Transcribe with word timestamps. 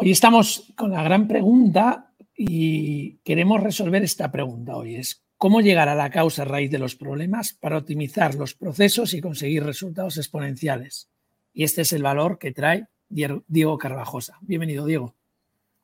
Hoy 0.00 0.12
estamos 0.12 0.72
con 0.76 0.92
la 0.92 1.02
gran 1.02 1.26
pregunta 1.26 2.12
y 2.36 3.16
queremos 3.24 3.60
resolver 3.60 4.04
esta 4.04 4.30
pregunta 4.30 4.76
hoy. 4.76 4.94
Es 4.94 5.24
cómo 5.36 5.60
llegar 5.60 5.88
a 5.88 5.96
la 5.96 6.08
causa 6.08 6.44
raíz 6.44 6.70
de 6.70 6.78
los 6.78 6.94
problemas 6.94 7.52
para 7.54 7.78
optimizar 7.78 8.36
los 8.36 8.54
procesos 8.54 9.12
y 9.12 9.20
conseguir 9.20 9.64
resultados 9.64 10.16
exponenciales. 10.16 11.10
Y 11.52 11.64
este 11.64 11.82
es 11.82 11.92
el 11.92 12.04
valor 12.04 12.38
que 12.38 12.52
trae 12.52 12.86
Diego 13.08 13.76
Carvajosa. 13.76 14.38
Bienvenido, 14.40 14.86
Diego. 14.86 15.16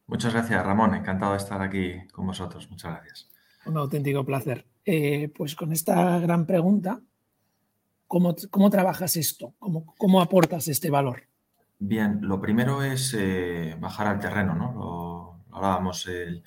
Muchas 0.06 0.32
gracias, 0.32 0.64
Ramón. 0.64 0.94
Encantado 0.94 1.32
de 1.32 1.38
estar 1.38 1.60
aquí 1.60 1.94
con 2.12 2.28
vosotros. 2.28 2.70
Muchas 2.70 2.92
gracias. 2.92 3.28
Un 3.66 3.78
auténtico 3.78 4.24
placer. 4.24 4.64
Eh, 4.84 5.28
pues 5.36 5.56
con 5.56 5.72
esta 5.72 6.20
gran 6.20 6.46
pregunta, 6.46 7.00
¿cómo, 8.06 8.36
cómo 8.48 8.70
trabajas 8.70 9.16
esto? 9.16 9.54
¿Cómo, 9.58 9.92
¿Cómo 9.98 10.20
aportas 10.20 10.68
este 10.68 10.88
valor? 10.88 11.24
Bien, 11.78 12.20
lo 12.22 12.40
primero 12.40 12.82
es 12.82 13.14
eh, 13.14 13.76
bajar 13.78 14.06
al 14.06 14.20
terreno, 14.20 14.54
¿no? 14.54 14.72
Lo, 14.72 15.56
hablábamos, 15.56 16.06
el, 16.06 16.42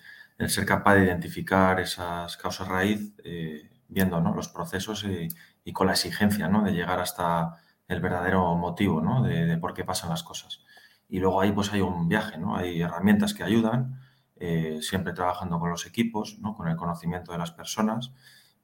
ser 0.47 0.65
capaz 0.65 0.95
de 0.95 1.05
identificar 1.05 1.79
esas 1.79 2.37
causas 2.37 2.67
raíz, 2.67 3.13
eh, 3.23 3.69
viendo 3.87 4.19
los 4.19 4.49
procesos 4.49 5.05
y, 5.05 5.73
con 5.73 5.87
la 5.87 5.93
exigencia 5.93 6.47
¿no? 6.47 6.63
de 6.63 6.71
llegar 6.71 6.99
hasta 6.99 7.57
el 7.87 7.99
verdadero 7.99 8.55
motivo 8.55 9.01
¿no? 9.01 9.21
de, 9.23 9.57
por 9.57 9.73
qué 9.73 9.83
pasan 9.83 10.09
las 10.09 10.23
cosas. 10.23 10.63
Y 11.09 11.19
luego 11.19 11.41
ahí 11.41 11.51
pues 11.51 11.73
hay 11.73 11.81
un 11.81 12.07
viaje, 12.07 12.37
¿no? 12.37 12.55
hay 12.55 12.81
herramientas 12.81 13.33
que 13.33 13.43
ayudan, 13.43 13.99
eh, 14.37 14.79
siempre 14.81 15.13
trabajando 15.13 15.59
con 15.59 15.69
los 15.69 15.85
equipos, 15.85 16.39
¿no? 16.39 16.55
con 16.55 16.67
el 16.69 16.77
conocimiento 16.77 17.31
de 17.33 17.37
las 17.39 17.51
personas 17.51 18.13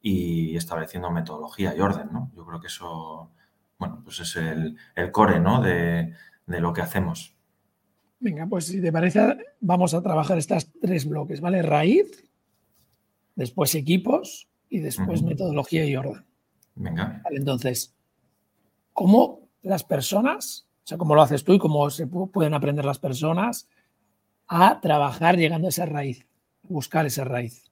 y 0.01 0.55
estableciendo 0.55 1.11
metodología 1.11 1.75
y 1.75 1.81
orden. 1.81 2.09
¿no? 2.11 2.31
Yo 2.35 2.45
creo 2.45 2.61
que 2.61 2.67
eso 2.67 3.31
bueno, 3.79 4.01
pues 4.03 4.21
es 4.21 4.35
el, 4.37 4.77
el 4.95 5.11
core 5.11 5.39
¿no? 5.41 5.61
de, 5.61 6.13
de 6.45 6.59
lo 6.59 6.73
que 6.73 6.81
hacemos. 6.81 7.35
Venga, 8.19 8.47
pues 8.47 8.67
si 8.67 8.81
te 8.81 8.91
parece, 8.91 9.37
vamos 9.59 9.93
a 9.93 10.01
trabajar 10.01 10.37
estas 10.37 10.71
tres 10.79 11.05
bloques, 11.05 11.41
¿vale? 11.41 11.61
Raíz, 11.61 12.23
después 13.35 13.75
equipos 13.75 14.47
y 14.69 14.79
después 14.79 15.23
metodología 15.23 15.85
y 15.85 15.95
orden. 15.95 16.25
Venga. 16.75 17.21
Vale, 17.23 17.37
entonces, 17.37 17.95
¿cómo 18.93 19.49
las 19.61 19.83
personas, 19.83 20.67
o 20.83 20.87
sea, 20.87 20.97
cómo 20.97 21.15
lo 21.15 21.21
haces 21.21 21.43
tú 21.43 21.53
y 21.53 21.59
cómo 21.59 21.89
se 21.89 22.07
pueden 22.07 22.53
aprender 22.53 22.85
las 22.85 22.99
personas 22.99 23.67
a 24.47 24.79
trabajar 24.81 25.37
llegando 25.37 25.67
a 25.67 25.69
esa 25.69 25.85
raíz, 25.85 26.25
buscar 26.63 27.05
esa 27.05 27.23
raíz? 27.23 27.71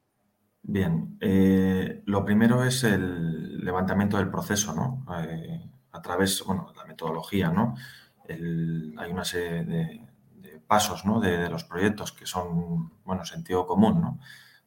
Bien, 0.64 1.18
eh, 1.22 2.04
lo 2.06 2.24
primero 2.24 2.64
es 2.64 2.84
el 2.84 3.64
levantamiento 3.64 4.18
del 4.18 4.30
proceso, 4.30 4.74
¿no? 4.76 5.06
Eh, 5.24 5.70
a 5.92 6.02
través, 6.02 6.44
bueno, 6.46 6.72
la 6.76 6.86
metodología, 6.86 7.50
¿no? 7.50 7.76
Hay 8.34 9.12
una 9.12 9.24
serie 9.24 9.64
de, 9.64 10.02
pasos 10.68 11.04
de, 11.22 11.50
los 11.50 11.64
proyectos 11.66 12.14
que 12.14 12.26
son, 12.26 12.92
bueno, 13.04 13.26
sentido 13.26 13.66
común. 13.68 14.20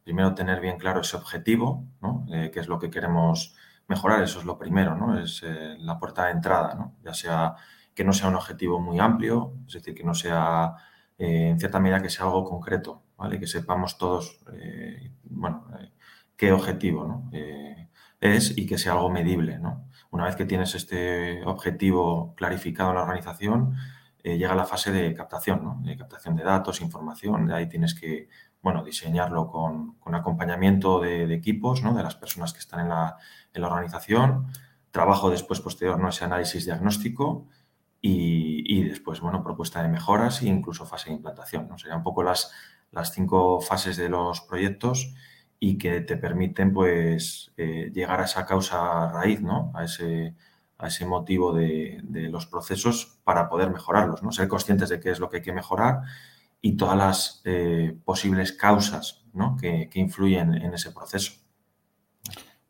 Primero, 0.03 0.35
tener 0.35 0.61
bien 0.61 0.77
claro 0.77 1.01
ese 1.01 1.17
objetivo, 1.17 1.83
¿no? 2.01 2.25
Eh, 2.31 2.51
que 2.51 2.59
es 2.59 2.67
lo 2.67 2.77
que 2.77 2.91
queremos 2.91 3.55
mejorar, 3.87 4.21
eso 4.21 4.39
es 4.39 4.45
lo 4.45 4.57
primero, 4.57 4.95
¿no? 4.95 5.17
es 5.19 5.41
eh, 5.43 5.75
la 5.79 5.97
puerta 5.99 6.25
de 6.25 6.31
entrada, 6.31 6.91
ya 7.03 7.13
sea 7.13 7.55
que 7.93 8.03
no 8.03 8.13
sea 8.13 8.29
un 8.29 8.35
objetivo 8.35 8.79
muy 8.79 8.99
amplio, 8.99 9.53
es 9.67 9.73
decir, 9.73 9.95
que 9.95 10.03
no 10.03 10.13
sea, 10.13 10.75
eh, 11.17 11.49
en 11.49 11.59
cierta 11.59 11.79
medida, 11.79 12.01
que 12.01 12.09
sea 12.09 12.25
algo 12.25 12.43
concreto, 12.43 13.03
¿vale? 13.17 13.39
que 13.39 13.47
sepamos 13.47 13.97
todos, 13.97 14.39
bueno, 15.23 15.67
qué 16.35 16.51
objetivo 16.51 17.29
es 18.19 18.57
y 18.57 18.65
que 18.67 18.77
sea 18.77 18.93
algo 18.93 19.09
medible. 19.09 19.59
¿no? 19.59 19.87
Una 20.15 20.27
vez 20.27 20.37
que 20.37 20.45
tienes 20.45 20.73
este 20.75 21.43
objetivo 21.43 22.33
clarificado 22.37 22.91
en 22.91 22.95
la 22.95 23.01
organización, 23.01 23.75
eh, 24.23 24.37
llega 24.37 24.55
la 24.55 24.63
fase 24.63 24.93
de 24.93 25.13
captación, 25.13 25.83
de 25.83 25.97
captación 25.97 26.37
de 26.37 26.43
datos, 26.45 26.79
información. 26.79 27.51
Ahí 27.51 27.67
tienes 27.67 27.93
que 27.93 28.29
bueno, 28.61 28.81
diseñarlo 28.81 29.49
con, 29.49 29.97
acompañamiento 30.05 31.01
de, 31.01 31.33
equipos, 31.33 31.83
¿no? 31.83 31.93
de 31.93 32.01
las 32.01 32.15
personas 32.15 32.53
que 32.53 32.59
están 32.59 32.79
en 32.79 32.87
la, 32.87 33.17
organización. 33.67 34.47
Trabajo 34.89 35.29
después 35.29 35.59
posterior, 35.59 35.99
¿no? 35.99 36.07
ese 36.07 36.23
análisis 36.23 36.63
diagnóstico 36.63 37.49
y, 37.99 38.83
después, 38.83 39.19
bueno, 39.19 39.43
propuesta 39.43 39.83
de 39.83 39.89
mejoras 39.89 40.41
e 40.43 40.47
incluso 40.47 40.85
fase 40.85 41.09
de 41.09 41.17
implantación. 41.17 41.67
¿no? 41.67 41.77
Serían 41.77 41.97
un 41.97 42.03
poco 42.05 42.23
las, 42.23 42.53
las 42.91 43.11
cinco 43.11 43.59
fases 43.59 43.97
de 43.97 44.07
los 44.07 44.39
proyectos 44.39 45.13
y 45.59 45.77
que 45.77 46.01
te 46.01 46.17
permiten 46.17 46.73
pues 46.73 47.51
eh, 47.57 47.91
llegar 47.93 48.19
a 48.19 48.25
esa 48.25 48.45
causa 48.45 49.09
raíz, 49.11 49.41
¿no? 49.41 49.71
A 49.73 49.85
ese, 49.85 50.35
a 50.77 50.87
ese 50.87 51.05
motivo 51.05 51.53
de, 51.53 52.01
los 52.29 52.47
procesos 52.47 53.19
para 53.23 53.49
poder 53.49 53.69
mejorarlos, 53.69 54.23
¿no? 54.23 54.31
Ser 54.31 54.47
conscientes 54.47 54.89
de 54.89 54.99
qué 54.99 55.11
es 55.11 55.19
lo 55.19 55.29
que 55.29 55.37
hay 55.37 55.43
que 55.43 55.53
mejorar 55.53 56.01
y 56.61 56.75
todas 56.75 56.97
las 56.97 57.41
eh, 57.45 57.97
posibles 58.03 58.51
causas 58.53 59.25
que, 59.59 59.89
influyen 59.95 60.53
en 60.55 60.73
ese 60.73 60.91
proceso. 60.91 61.33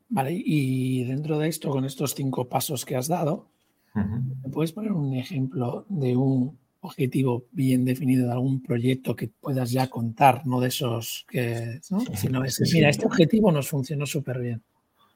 Vale, 0.10 0.32
y 0.34 1.04
dentro 1.06 1.38
de 1.40 1.48
esto, 1.48 1.70
con 1.70 1.86
estos 1.86 2.14
cinco 2.16 2.48
pasos 2.48 2.86
que 2.86 2.96
has 2.96 3.08
dado, 3.08 3.50
¿me 3.94 4.50
puedes 4.50 4.72
poner 4.72 4.92
un 4.92 5.14
ejemplo 5.14 5.86
de 5.90 6.16
un 6.16 6.58
objetivo 6.86 7.46
bien 7.52 7.86
definido 7.86 8.28
de 8.28 8.34
algún 8.34 8.62
proyecto 8.62 9.16
que 9.16 9.28
puedas 9.28 9.72
ya 9.72 9.88
contar, 9.88 10.46
no 10.46 10.60
de 10.60 10.70
esos 10.70 11.26
que, 11.30 11.82
¿no? 11.90 12.02
sino 12.16 12.44
es, 12.44 12.62
mira, 12.74 12.90
este 12.90 13.06
objetivo 13.06 13.52
nos 13.52 13.70
funcionó 13.70 14.06
súper 14.06 14.40
bien. 14.40 14.64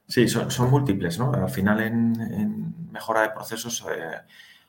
Sí, 0.08 0.28
son, 0.28 0.70
múltiples, 0.72 1.20
¿no? 1.20 1.32
Al 1.32 1.50
final 1.50 1.82
en, 1.82 2.92
mejora 2.92 3.22
de 3.22 3.30
procesos 3.30 3.86
eh, 3.92 4.18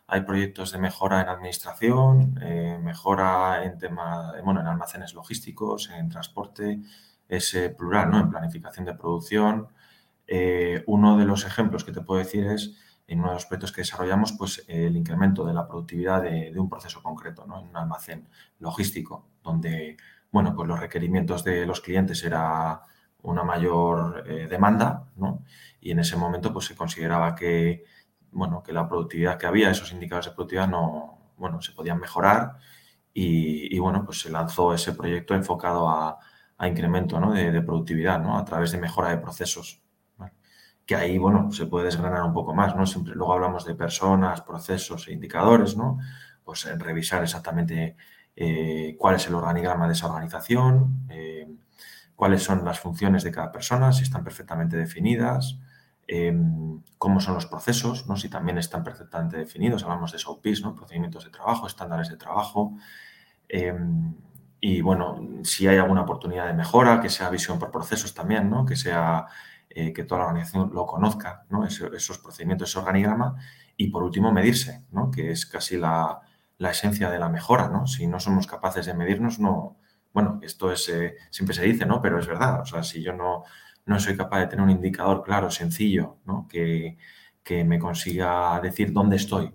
hay 0.07 0.21
proyectos 0.23 0.73
de 0.73 0.79
mejora 0.79 1.23
en 1.23 1.29
administración, 1.29 2.39
eh, 2.43 2.79
mejora 2.83 3.65
en 3.65 3.79
tema, 3.79 4.35
bueno, 4.45 4.61
en 4.61 4.67
almacenes 4.67 5.15
logísticos, 5.15 5.91
en 5.91 6.09
transporte, 6.11 6.81
es 7.29 7.57
plural, 7.77 8.11
¿no? 8.11 8.21
En 8.21 8.31
planificación 8.31 8.85
de 8.85 8.95
producción. 8.95 9.69
Eh, 10.33 10.85
uno 10.87 11.19
de 11.19 11.25
los 11.25 11.45
ejemplos 11.45 11.85
que 11.85 11.91
te 11.91 12.03
puedo 12.03 12.21
decir 12.21 12.47
es 12.47 12.77
en 13.11 13.19
uno 13.19 13.31
de 13.31 13.35
los 13.35 13.47
proyectos 13.47 13.73
que 13.73 13.81
desarrollamos, 13.81 14.33
pues 14.39 14.65
el 14.69 14.97
incremento 14.97 15.45
de 15.45 15.53
la 15.53 15.67
productividad 15.67 16.23
de, 16.23 16.55
un 16.57 16.71
proceso 16.71 17.03
concreto, 17.03 17.45
¿no? 17.45 17.59
en 17.59 17.69
un 17.69 17.77
almacén 17.77 18.29
logístico, 18.61 19.27
donde 19.43 19.97
bueno, 20.31 20.55
pues 20.55 20.69
los 20.69 20.79
requerimientos 20.79 21.43
de 21.43 21.67
los 21.67 21.81
clientes 21.81 22.23
era 22.23 22.83
una 23.23 23.43
mayor 23.43 24.23
eh, 24.29 24.47
demanda, 24.49 25.09
¿no? 25.17 25.43
y 25.81 25.91
en 25.91 25.99
ese 25.99 26.17
momento 26.17 26.53
pues 26.53 26.67
se 26.67 26.77
consideraba 26.77 27.35
que, 27.35 27.85
bueno, 28.31 28.63
que 28.63 28.73
la 28.73 28.89
productividad 28.89 29.37
que 29.37 29.47
había, 29.49 29.73
esos 29.73 29.91
indicadores 29.91 30.27
de 30.27 30.37
productividad 30.37 30.69
no, 30.69 31.33
bueno, 31.37 31.61
se 31.61 31.73
podían 31.73 31.99
mejorar 31.99 32.59
y, 33.13 33.77
bueno, 33.81 34.05
pues 34.05 34.21
se 34.21 34.31
lanzó 34.31 34.73
ese 34.73 34.93
proyecto 34.93 35.35
enfocado 35.35 35.89
a, 35.89 36.21
incremento 36.65 37.19
de, 37.33 37.51
de, 37.51 37.63
productividad, 37.63 38.21
¿no? 38.21 38.39
a 38.39 38.45
través 38.45 38.71
de 38.71 38.79
mejora 38.79 39.09
de 39.09 39.19
procesos 39.19 39.83
que 40.91 40.97
ahí, 40.97 41.19
bueno, 41.19 41.53
se 41.53 41.67
puede 41.67 41.85
desgranar 41.85 42.25
un 42.25 42.33
poco 42.33 42.53
más, 42.53 42.75
¿no? 42.75 42.85
Siempre 42.85 43.15
luego 43.15 43.33
hablamos 43.33 43.65
de 43.65 43.77
personas, 43.77 44.41
procesos 44.41 45.07
e 45.07 45.13
indicadores, 45.13 45.77
¿no? 45.77 46.01
Pues 46.43 46.67
en 46.67 46.81
revisar 46.81 47.23
exactamente 47.23 47.95
eh, 48.35 48.97
cuál 48.99 49.15
es 49.15 49.25
el 49.29 49.37
organigrama 49.37 49.87
de 49.87 49.93
esa 49.93 50.09
organización, 50.09 51.07
eh, 51.09 51.49
cuáles 52.17 52.43
son 52.43 52.65
las 52.65 52.81
funciones 52.81 53.23
de 53.23 53.31
cada 53.31 53.53
persona, 53.53 53.93
si 53.93 54.03
están 54.03 54.25
perfectamente 54.25 54.77
definidas, 54.77 55.61
em, 56.09 56.83
cómo 56.99 57.21
son 57.21 57.35
los 57.35 57.47
procesos, 57.47 58.09
¿no? 58.09 58.17
si 58.17 58.29
también 58.29 58.59
están 58.59 58.83
perfectamente 58.83 59.37
definidos, 59.37 59.85
hablamos 59.85 60.11
de 60.11 60.19
SOPs, 60.19 60.63
¿no? 60.63 60.75
procedimientos 60.75 61.25
de 61.25 61.31
trabajo, 61.31 61.69
estándares 61.69 62.09
de 62.09 62.17
trabajo, 62.17 62.75
em, 63.49 64.17
y 64.61 64.81
bueno, 64.81 65.21
si 65.45 65.69
hay 65.69 65.79
alguna 65.79 66.03
oportunidad 66.03 66.49
de 66.49 66.55
mejora, 66.55 67.01
que 67.01 67.11
sea 67.11 67.31
visión 67.31 67.61
por 67.61 67.71
procesos 67.71 68.13
también, 68.13 68.51
¿no? 68.51 68.67
que 68.67 68.75
sea 68.75 69.29
eh, 69.73 69.93
que 69.93 70.03
toda 70.03 70.23
la 70.23 70.27
organización 70.27 70.71
lo 70.75 70.85
conozca, 70.85 71.47
¿no? 71.49 71.65
esos 71.65 72.19
procedimientos, 72.19 72.71
ese 72.71 72.81
organigrama, 72.81 73.37
y 73.77 73.87
por 73.89 74.03
último 74.03 74.33
medirse, 74.33 74.85
¿no? 74.91 75.13
que 75.13 75.31
es 75.31 75.47
casi 75.47 75.77
la, 75.77 76.21
esencia 76.59 77.09
de 77.09 77.21
la 77.21 77.29
mejora. 77.29 77.69
¿no? 77.69 77.87
Si 77.87 78.09
no 78.09 78.19
somos 78.19 78.49
capaces 78.49 78.87
de 78.87 78.95
medirnos, 78.95 79.39
no, 79.39 79.77
bueno, 80.13 80.41
esto 80.43 80.73
es, 80.73 80.89
eh, 80.89 81.15
siempre 81.31 81.55
se 81.55 81.63
dice, 81.63 81.87
¿no? 81.87 82.03
pero 82.03 82.19
es 82.19 82.27
verdad, 82.27 82.63
o 82.63 82.67
sea, 82.67 82.83
si 82.83 83.01
yo 83.01 83.13
no, 83.13 83.45
no 83.87 84.01
soy 84.01 84.17
capaz 84.17 84.41
de 84.41 84.47
tener 84.49 84.65
un 84.65 84.71
indicador 84.71 85.23
claro, 85.23 85.51
sencillo, 85.51 86.19
¿no? 86.25 86.49
que, 86.49 86.99
que 87.45 87.63
me 87.65 87.79
consiga 87.79 88.61
decir 88.61 88.93
dónde 88.93 89.17
estoy 89.17 89.55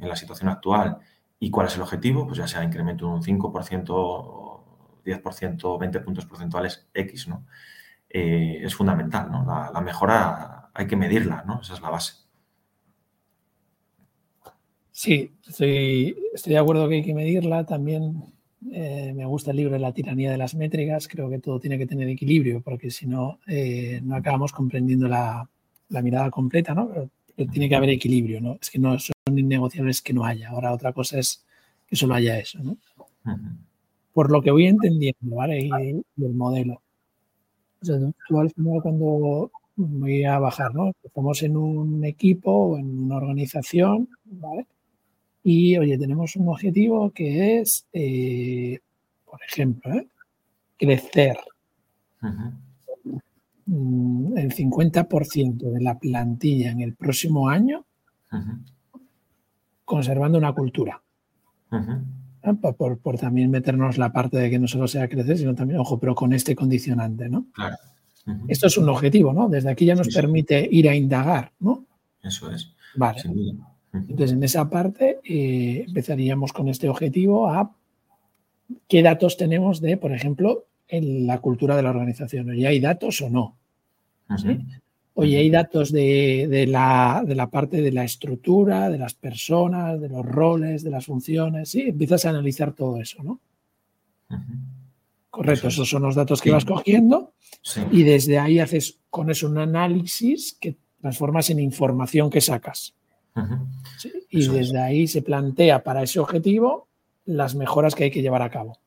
en 0.00 0.08
la 0.08 0.16
situación 0.16 0.50
actual 0.50 0.98
y 1.38 1.50
cuál 1.50 1.68
es 1.68 1.76
el 1.76 1.82
objetivo, 1.82 2.26
pues 2.26 2.38
ya 2.38 2.46
sea 2.46 2.62
incremento 2.62 3.06
de 3.06 3.12
un 3.14 3.22
5%, 3.22 4.62
10%, 5.04 5.78
20 5.78 6.00
puntos 6.00 6.26
porcentuales 6.26 6.88
X, 6.92 7.28
¿no? 7.28 7.46
Eh, 8.16 8.60
es 8.62 8.72
fundamental. 8.76 9.28
¿no? 9.28 9.44
La, 9.44 9.80
mejora 9.80 10.70
hay 10.72 10.86
que 10.86 10.94
medirla, 10.94 11.42
¿no? 11.44 11.60
esa 11.60 11.74
es 11.74 11.80
la 11.80 11.90
base. 11.90 12.14
Sí, 14.92 15.32
estoy, 15.44 16.16
de 16.46 16.56
acuerdo 16.56 16.88
que 16.88 16.94
hay 16.94 17.02
que 17.02 17.12
medirla. 17.12 17.66
También 17.66 18.22
eh, 18.70 19.12
me 19.16 19.26
gusta 19.26 19.50
el 19.50 19.56
libro 19.56 19.72
de 19.72 19.80
la 19.80 19.92
tiranía 19.92 20.30
de 20.30 20.38
las 20.38 20.54
métricas. 20.54 21.08
Creo 21.08 21.28
que 21.28 21.40
todo 21.40 21.58
tiene 21.58 21.76
que 21.76 21.88
tener 21.88 22.08
equilibrio, 22.08 22.62
porque 22.62 22.92
si 22.92 23.08
no, 23.08 23.40
eh, 23.48 24.00
no 24.04 24.14
acabamos 24.14 24.52
comprendiendo 24.52 25.08
la, 25.08 25.48
mirada 25.88 26.30
completa, 26.30 26.72
¿no? 26.72 26.88
Pero, 26.88 27.10
tiene 27.50 27.68
que 27.68 27.74
haber 27.74 27.90
equilibrio, 27.90 28.40
¿no? 28.40 28.58
Es 28.62 28.70
que 28.70 28.78
no 28.78 28.96
son 28.96 29.12
innegociables 29.36 30.00
que 30.00 30.12
no 30.12 30.24
haya. 30.24 30.50
Ahora 30.50 30.72
otra 30.72 30.92
cosa 30.92 31.18
es 31.18 31.44
que 31.88 31.96
solo 31.96 32.14
haya 32.14 32.38
eso, 32.38 32.60
¿no? 32.62 32.76
por 34.12 34.30
lo 34.30 34.40
que 34.40 34.52
voy 34.52 34.66
entendiendo, 34.66 35.34
¿vale? 35.34 35.58
Y, 35.58 35.70
el 36.22 36.34
modelo. 36.34 36.83
O 37.84 37.98
sea, 37.98 38.12
tú 38.28 38.40
al 38.40 38.50
final 38.50 38.80
cuando 38.82 39.50
voy 39.76 40.24
a 40.24 40.38
bajar, 40.38 40.74
¿no? 40.74 40.92
Estamos 41.02 41.42
en 41.42 41.56
un 41.56 42.04
equipo 42.04 42.50
o 42.50 42.78
en 42.78 43.04
una 43.04 43.16
organización, 43.16 44.08
¿vale? 44.24 44.66
Y, 45.42 45.76
oye, 45.76 45.98
tenemos 45.98 46.36
un 46.36 46.48
objetivo 46.48 47.10
que 47.10 47.60
es, 47.60 47.86
eh, 47.92 48.78
por 49.26 49.40
ejemplo, 49.46 49.92
¿eh? 49.92 50.06
crecer 50.78 51.36
mm, 53.66 54.38
el 54.38 54.54
50% 54.54 55.70
de 55.70 55.80
la 55.82 55.98
plantilla 55.98 56.70
en 56.70 56.80
el 56.80 56.94
próximo 56.94 57.48
año 57.48 57.84
conservando 59.84 60.38
una 60.38 60.52
cultura. 60.52 61.00
Por, 62.52 63.18
también 63.18 63.50
meternos 63.50 63.98
la 63.98 64.12
parte 64.12 64.38
de 64.38 64.50
que 64.50 64.58
no 64.58 64.68
solo 64.68 64.86
sea 64.86 65.08
crecer, 65.08 65.38
sino 65.38 65.54
también, 65.54 65.80
ojo, 65.80 65.98
pero 65.98 66.14
con 66.14 66.32
este 66.32 66.54
condicionante, 66.54 67.28
¿no? 67.28 67.46
Claro. 67.52 67.76
Esto 68.48 68.68
es 68.68 68.78
un 68.78 68.88
objetivo, 68.88 69.32
¿no? 69.32 69.48
Desde 69.48 69.70
aquí 69.70 69.84
ya 69.84 69.94
nos 69.94 70.08
permite 70.08 70.66
ir 70.70 70.88
a 70.88 70.94
indagar, 70.94 71.52
¿no? 71.60 71.84
Eso 72.22 72.50
es. 72.50 72.72
Vale. 72.96 73.20
Entonces, 73.92 74.32
en 74.32 74.42
esa 74.42 74.68
parte 74.68 75.20
eh, 75.24 75.84
empezaríamos 75.86 76.52
con 76.52 76.68
este 76.68 76.88
objetivo 76.88 77.48
a 77.48 77.74
qué 78.88 79.02
datos 79.02 79.36
tenemos 79.36 79.80
de, 79.80 79.96
por 79.96 80.12
ejemplo, 80.12 80.64
en 80.88 81.26
la 81.26 81.40
cultura 81.40 81.76
de 81.76 81.82
la 81.82 81.90
organización. 81.90 82.54
¿Y 82.54 82.66
hay 82.66 82.80
datos 82.80 83.20
o 83.20 83.30
no? 83.30 83.56
Oye, 85.16 85.38
hay 85.38 85.48
datos 85.48 85.92
de, 85.92 86.66
la, 86.68 87.48
parte 87.50 87.80
de 87.80 87.92
la 87.92 88.04
estructura, 88.04 88.90
de 88.90 88.98
las 88.98 89.14
personas, 89.14 90.00
de 90.00 90.08
los 90.08 90.26
roles, 90.26 90.82
de 90.82 90.90
las 90.90 91.06
funciones. 91.06 91.70
Sí, 91.70 91.82
empiezas 91.82 92.24
a 92.24 92.30
analizar 92.30 92.72
todo 92.72 93.00
eso, 93.00 93.22
¿no? 93.22 93.40
Correcto, 95.30 95.68
esos 95.68 95.88
son 95.88 96.02
los 96.02 96.16
datos 96.16 96.40
que 96.42 96.50
vas 96.50 96.64
cogiendo 96.64 97.32
y 97.92 98.02
desde 98.02 98.38
ahí 98.38 98.58
haces 98.58 98.98
con 99.10 99.30
eso 99.30 99.48
un 99.48 99.58
análisis 99.58 100.56
que 100.60 100.76
transformas 101.00 101.50
en 101.50 101.60
información 101.60 102.30
que 102.30 102.40
sacas. 102.40 102.94
Y 104.30 104.48
desde 104.48 104.80
ahí 104.80 105.06
se 105.06 105.22
plantea 105.22 105.82
para 105.82 106.02
ese 106.02 106.18
objetivo 106.18 106.88
las 107.24 107.54
mejoras 107.54 107.94
que 107.94 108.04
hay 108.04 108.10
que 108.10 108.22
llevar 108.22 108.42
a 108.42 108.50
cabo. 108.50 108.78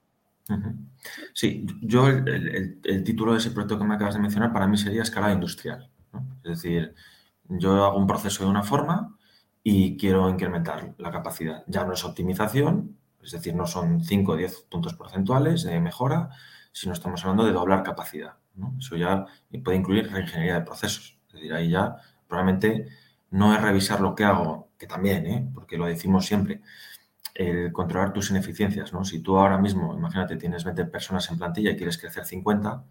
Sí, 1.34 1.66
yo 1.82 2.08
el, 2.08 3.04
título 3.04 3.34
de 3.34 3.40
ese 3.40 3.52
proyecto 3.52 3.78
que 3.78 3.86
me 3.86 3.96
acabas 3.96 4.16
de 4.16 4.22
mencionar 4.22 4.52
para 4.54 4.68
mí 4.68 4.78
sería 4.78 5.04
escala 5.04 5.34
industrial. 5.34 5.90
Es 6.44 6.62
decir, 6.62 6.96
yo 7.50 7.86
hago 7.86 7.98
un 7.98 8.08
proceso 8.08 8.44
de 8.44 8.50
una 8.50 8.64
forma 8.64 9.18
y 9.64 9.98
quiero 9.98 10.30
incrementar 10.30 10.96
la 10.98 11.12
capacidad. 11.12 11.64
Ya 11.68 11.84
no 11.84 11.94
es 11.94 12.04
optimización, 12.06 12.98
es 13.22 13.32
decir, 13.32 13.56
no 13.56 13.68
son 13.68 14.04
5 14.04 14.32
o 14.32 14.36
10 14.36 14.62
puntos 14.70 14.94
porcentuales 14.94 15.64
de 15.64 15.80
mejora, 15.80 16.30
sino 16.72 16.94
estamos 16.94 17.22
hablando 17.24 17.46
de 17.46 17.52
doblar 17.52 17.84
capacidad. 17.84 18.36
Eso 18.80 18.96
ya 18.96 19.26
puede 19.64 19.78
incluir 19.78 20.12
reingeniería 20.12 20.56
de 20.56 20.62
procesos. 20.62 21.20
Es 21.28 21.34
decir, 21.34 21.54
ahí 21.54 21.70
ya 21.70 21.98
probablemente 22.28 22.88
no 23.32 23.54
es 23.54 23.62
revisar 23.62 24.02
lo 24.02 24.16
que 24.16 24.24
hago, 24.24 24.70
que 24.78 24.88
también, 24.88 25.26
¿eh? 25.28 25.50
porque 25.54 25.78
lo 25.78 25.86
decimos 25.86 26.26
siempre, 26.26 26.62
el 27.34 27.72
controlar 27.72 28.14
tus 28.14 28.32
ineficiencias. 28.32 28.94
¿no? 28.94 29.04
Si 29.04 29.20
tú 29.20 29.38
ahora 29.38 29.58
mismo, 29.58 29.94
imagínate, 29.94 30.38
tienes 30.38 30.64
20 30.64 30.86
personas 30.86 31.30
en 31.30 31.38
plantilla 31.38 31.72
y 31.72 31.76
quieres 31.76 31.98
crecer 31.98 32.26
50, 32.26 32.84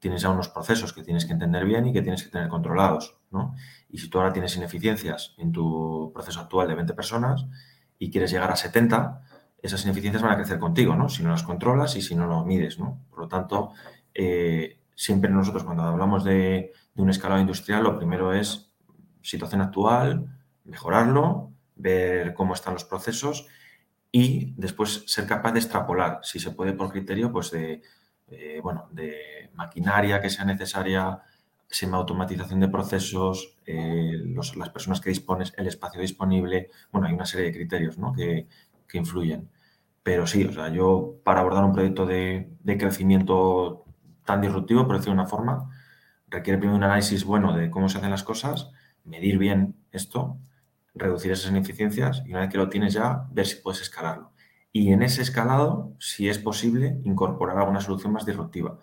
tienes 0.00 0.22
ya 0.22 0.30
unos 0.30 0.48
procesos 0.48 0.92
que 0.92 1.02
tienes 1.02 1.26
que 1.26 1.32
entender 1.32 1.64
bien 1.64 1.86
y 1.86 1.92
que 1.92 2.02
tienes 2.02 2.24
que 2.24 2.30
tener 2.30 2.48
controlados. 2.48 3.18
¿no? 3.30 3.54
Y 3.88 3.98
si 3.98 4.08
tú 4.08 4.18
ahora 4.18 4.32
tienes 4.32 4.56
ineficiencias 4.56 5.34
en 5.38 5.52
tu 5.52 6.10
proceso 6.12 6.40
actual 6.40 6.68
de 6.68 6.74
20 6.74 6.94
personas 6.94 7.46
y 7.98 8.10
quieres 8.10 8.32
llegar 8.32 8.50
a 8.50 8.56
70, 8.56 9.22
esas 9.62 9.84
ineficiencias 9.84 10.22
van 10.22 10.32
a 10.32 10.36
crecer 10.36 10.58
contigo, 10.58 10.96
¿no? 10.96 11.10
Si 11.10 11.22
no 11.22 11.30
las 11.30 11.42
controlas 11.42 11.94
y 11.96 12.00
si 12.00 12.14
no 12.14 12.26
lo 12.26 12.44
mides, 12.46 12.78
¿no? 12.78 13.04
Por 13.10 13.20
lo 13.20 13.28
tanto, 13.28 13.72
eh, 14.14 14.80
siempre 14.94 15.30
nosotros 15.30 15.64
cuando 15.64 15.82
hablamos 15.82 16.24
de, 16.24 16.72
de, 16.94 17.02
un 17.02 17.10
escalado 17.10 17.42
industrial, 17.42 17.84
lo 17.84 17.98
primero 17.98 18.32
es 18.32 18.72
situación 19.20 19.60
actual, 19.60 20.34
mejorarlo, 20.64 21.52
ver 21.76 22.32
cómo 22.32 22.54
están 22.54 22.72
los 22.72 22.84
procesos 22.84 23.46
y 24.10 24.54
después 24.56 25.04
ser 25.06 25.26
capaz 25.26 25.52
de 25.52 25.60
extrapolar, 25.60 26.20
si 26.22 26.40
se 26.40 26.52
puede 26.52 26.72
por 26.72 26.90
criterio, 26.90 27.30
pues 27.30 27.50
de, 27.50 27.82
eh, 28.30 28.60
bueno, 28.62 28.88
de 28.92 29.50
maquinaria 29.54 30.20
que 30.20 30.30
sea 30.30 30.44
necesaria, 30.44 31.20
semi-automatización 31.68 32.60
de 32.60 32.68
procesos, 32.68 33.56
eh, 33.66 34.18
las 34.56 34.70
personas 34.70 35.00
que 35.00 35.10
dispones, 35.10 35.52
el 35.56 35.66
espacio 35.66 36.00
disponible, 36.00 36.70
bueno, 36.92 37.06
hay 37.06 37.14
una 37.14 37.26
serie 37.26 37.46
de 37.46 37.52
criterios 37.52 37.98
¿no? 37.98 38.12
que, 38.12 38.46
que, 38.88 38.98
influyen. 38.98 39.48
Pero 40.02 40.26
sí, 40.26 40.44
o 40.44 40.52
sea, 40.52 40.68
yo 40.70 41.16
para 41.24 41.40
abordar 41.40 41.64
un 41.64 41.72
proyecto 41.72 42.06
de, 42.06 42.50
de 42.62 42.78
crecimiento 42.78 43.84
tan 44.24 44.40
disruptivo, 44.40 44.86
por 44.86 44.96
decirlo 44.96 45.14
de 45.14 45.20
una 45.20 45.28
forma, 45.28 45.70
requiere 46.28 46.58
primero 46.58 46.76
un 46.76 46.84
análisis 46.84 47.24
bueno 47.24 47.56
de 47.56 47.70
cómo 47.70 47.88
se 47.88 47.98
hacen 47.98 48.10
las 48.10 48.22
cosas, 48.22 48.70
medir 49.04 49.38
bien 49.38 49.76
esto, 49.92 50.38
reducir 50.94 51.32
esas 51.32 51.50
ineficiencias 51.50 52.22
y 52.26 52.30
una 52.30 52.40
vez 52.40 52.50
que 52.50 52.58
lo 52.58 52.68
tienes 52.68 52.94
ya, 52.94 53.26
ver 53.30 53.46
si 53.46 53.56
puedes 53.56 53.80
escalarlo. 53.80 54.32
Y 54.72 54.92
en 54.92 55.02
ese 55.02 55.22
escalado, 55.22 55.94
si 55.98 56.28
es 56.28 56.38
posible, 56.38 57.00
incorporar 57.04 57.58
alguna 57.58 57.80
solución 57.80 58.12
más 58.12 58.24
disruptiva. 58.24 58.78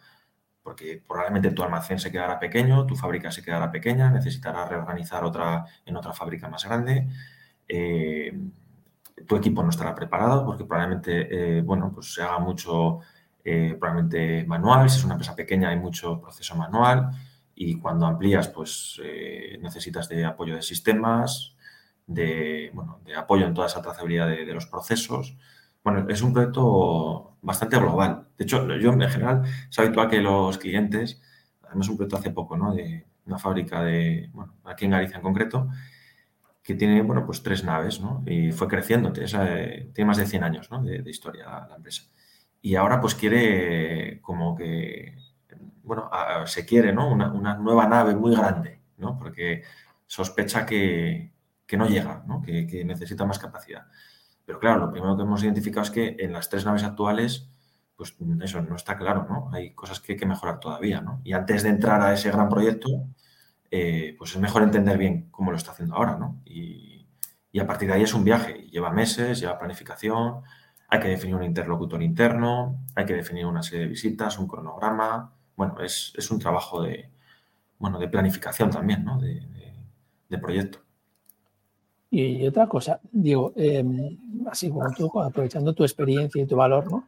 Porque 0.64 1.02
probablemente 1.08 1.52
tu 1.52 1.64
almacén 1.64 1.98
se 2.00 2.12
quedará 2.12 2.40
pequeño, 2.40 2.86
tu 2.86 2.96
fábrica 2.96 3.32
se 3.32 3.42
quedará 3.42 3.72
pequeña, 3.72 4.10
necesitarás 4.10 4.70
reorganizar 4.70 5.24
otra 5.24 5.66
en 5.86 5.96
otra 5.96 6.12
fábrica 6.12 6.50
más 6.50 6.66
grande. 6.66 7.08
Eh, 7.68 8.38
tu 9.26 9.36
equipo 9.36 9.64
no 9.64 9.70
estará 9.70 9.96
preparado 9.96 10.46
porque 10.46 10.66
probablemente, 10.66 11.58
eh, 11.58 11.62
bueno, 11.62 11.92
pues 11.94 12.14
se 12.14 12.22
haga 12.22 12.40
mucho, 12.40 13.00
eh, 13.44 13.76
probablemente 13.80 14.46
manual. 14.46 14.90
Si 14.90 14.98
es 15.00 15.06
una 15.06 15.14
empresa 15.14 15.36
pequeña 15.36 15.70
hay 15.70 15.78
mucho 15.78 16.20
proceso 16.20 16.56
manual 16.56 17.12
y 17.56 17.80
cuando 17.80 18.06
amplías, 18.06 18.50
pues 18.50 19.02
necesitas 19.62 20.10
de 20.10 20.26
apoyo 20.26 20.56
de 20.56 20.62
sistemas, 20.62 21.56
de, 22.08 22.72
bueno, 22.74 23.00
de 23.06 23.16
apoyo 23.16 23.46
en 23.46 23.54
toda 23.54 23.68
esa 23.68 23.82
trazabilidad 23.82 24.28
de, 24.28 24.46
los 24.54 24.66
procesos. 24.68 25.38
Bueno, 25.88 26.06
es 26.10 26.22
un 26.22 26.34
proyecto 26.34 27.38
bastante 27.42 27.78
global. 27.80 28.28
De 28.38 28.44
hecho, 28.44 28.68
yo 28.76 28.92
en 28.92 29.10
general 29.10 29.44
es 29.70 29.80
habitual 29.80 30.10
que 30.10 30.20
los 30.20 30.58
clientes, 30.58 31.22
además 31.64 31.88
un 31.88 31.96
proyecto 31.96 32.18
hace 32.18 32.32
poco, 32.32 32.58
¿no? 32.58 32.74
De 32.74 33.08
una 33.26 33.38
fábrica 33.38 33.82
de, 33.84 34.30
bueno, 34.34 34.56
aquí 34.66 34.84
en 34.84 34.92
Galicia 34.92 35.16
en 35.16 35.22
concreto, 35.22 35.70
que 36.62 36.76
tiene, 36.76 37.02
bueno, 37.04 37.26
pues 37.26 37.42
tres 37.42 37.64
naves, 37.64 38.02
¿no? 38.02 38.22
Y 38.26 38.52
fue 38.52 38.68
creciendo, 38.68 39.14
tiene 39.14 40.06
más 40.06 40.18
de 40.18 40.26
100 40.26 40.44
años, 40.44 40.70
¿no? 40.70 40.84
de, 40.84 41.10
historia 41.10 41.46
la, 41.70 41.78
empresa. 41.78 42.04
Y 42.62 42.76
ahora 42.76 43.00
pues 43.00 43.16
quiere 43.16 44.20
como 44.20 44.58
que, 44.58 45.18
bueno, 45.84 46.10
se 46.48 46.66
quiere, 46.66 46.92
¿no? 46.92 47.10
Una, 47.10 47.56
nueva 47.56 47.88
nave 47.88 48.14
muy 48.14 48.36
grande, 48.36 48.82
¿no? 48.98 49.18
Porque 49.18 49.64
sospecha 50.06 50.66
que, 50.66 51.32
que 51.66 51.78
no 51.78 51.88
llega, 51.88 52.26
¿no? 52.28 52.42
Que, 52.42 52.84
necesita 52.84 53.24
más 53.24 53.40
capacidad. 53.40 53.86
Pero 54.48 54.60
claro, 54.60 54.80
lo 54.80 54.92
primero 54.94 55.18
que 55.18 55.24
hemos 55.24 55.44
identificado 55.44 55.84
es 55.84 55.92
que 55.92 56.16
en 56.20 56.32
las 56.32 56.48
tres 56.48 56.66
naves 56.66 56.84
actuales, 56.84 57.50
pues 57.98 58.16
eso 58.42 58.62
no 58.62 58.78
está 58.78 58.98
claro, 58.98 59.28
¿no? 59.30 59.50
Hay 59.52 59.74
cosas 59.74 60.00
que 60.00 60.14
hay 60.14 60.18
que 60.18 60.26
mejorar 60.26 60.62
todavía, 60.62 61.02
¿no? 61.02 61.20
Y 61.26 61.34
antes 61.34 61.64
de 61.64 61.70
entrar 61.70 62.02
a 62.02 62.14
ese 62.14 62.32
gran 62.32 62.48
proyecto, 62.48 62.88
eh, 63.72 64.16
pues 64.18 64.32
es 64.32 64.38
mejor 64.40 64.64
entender 64.64 64.98
bien 64.98 65.28
cómo 65.32 65.52
lo 65.52 65.58
está 65.58 65.72
haciendo 65.72 65.96
ahora, 65.96 66.16
¿no? 66.18 66.42
Y, 66.46 67.06
a 67.60 67.66
partir 67.66 67.88
de 67.88 67.96
ahí 67.96 68.04
es 68.04 68.14
un 68.14 68.24
viaje, 68.24 68.70
lleva 68.70 68.92
meses, 68.92 69.40
lleva 69.40 69.58
planificación, 69.58 70.44
hay 70.90 71.00
que 71.00 71.08
definir 71.08 71.36
un 71.36 71.44
interlocutor 71.44 72.04
interno, 72.04 72.86
hay 72.96 73.06
que 73.06 73.16
definir 73.16 73.48
una 73.48 73.64
serie 73.64 73.82
de 73.82 73.88
visitas, 73.88 74.38
un 74.38 74.48
cronograma, 74.48 75.34
bueno, 75.56 75.82
es, 75.82 76.32
un 76.32 76.38
trabajo 76.40 76.84
de, 76.84 77.10
bueno, 77.80 77.98
de 78.00 78.08
planificación 78.10 78.70
también, 78.70 79.04
¿no? 79.04 79.20
de 79.20 80.38
proyecto. 80.38 80.87
Y 82.10 82.48
otra 82.48 82.68
cosa, 82.68 83.00
digo, 83.12 83.52
em, 83.56 84.18
así 84.50 84.70
como 84.70 84.90
tú, 84.94 85.12
aprovechando 85.20 85.74
tu 85.74 85.84
experiencia 85.84 86.42
y 86.42 86.46
tu 86.46 86.56
valor, 86.56 86.90
¿no? 86.90 87.08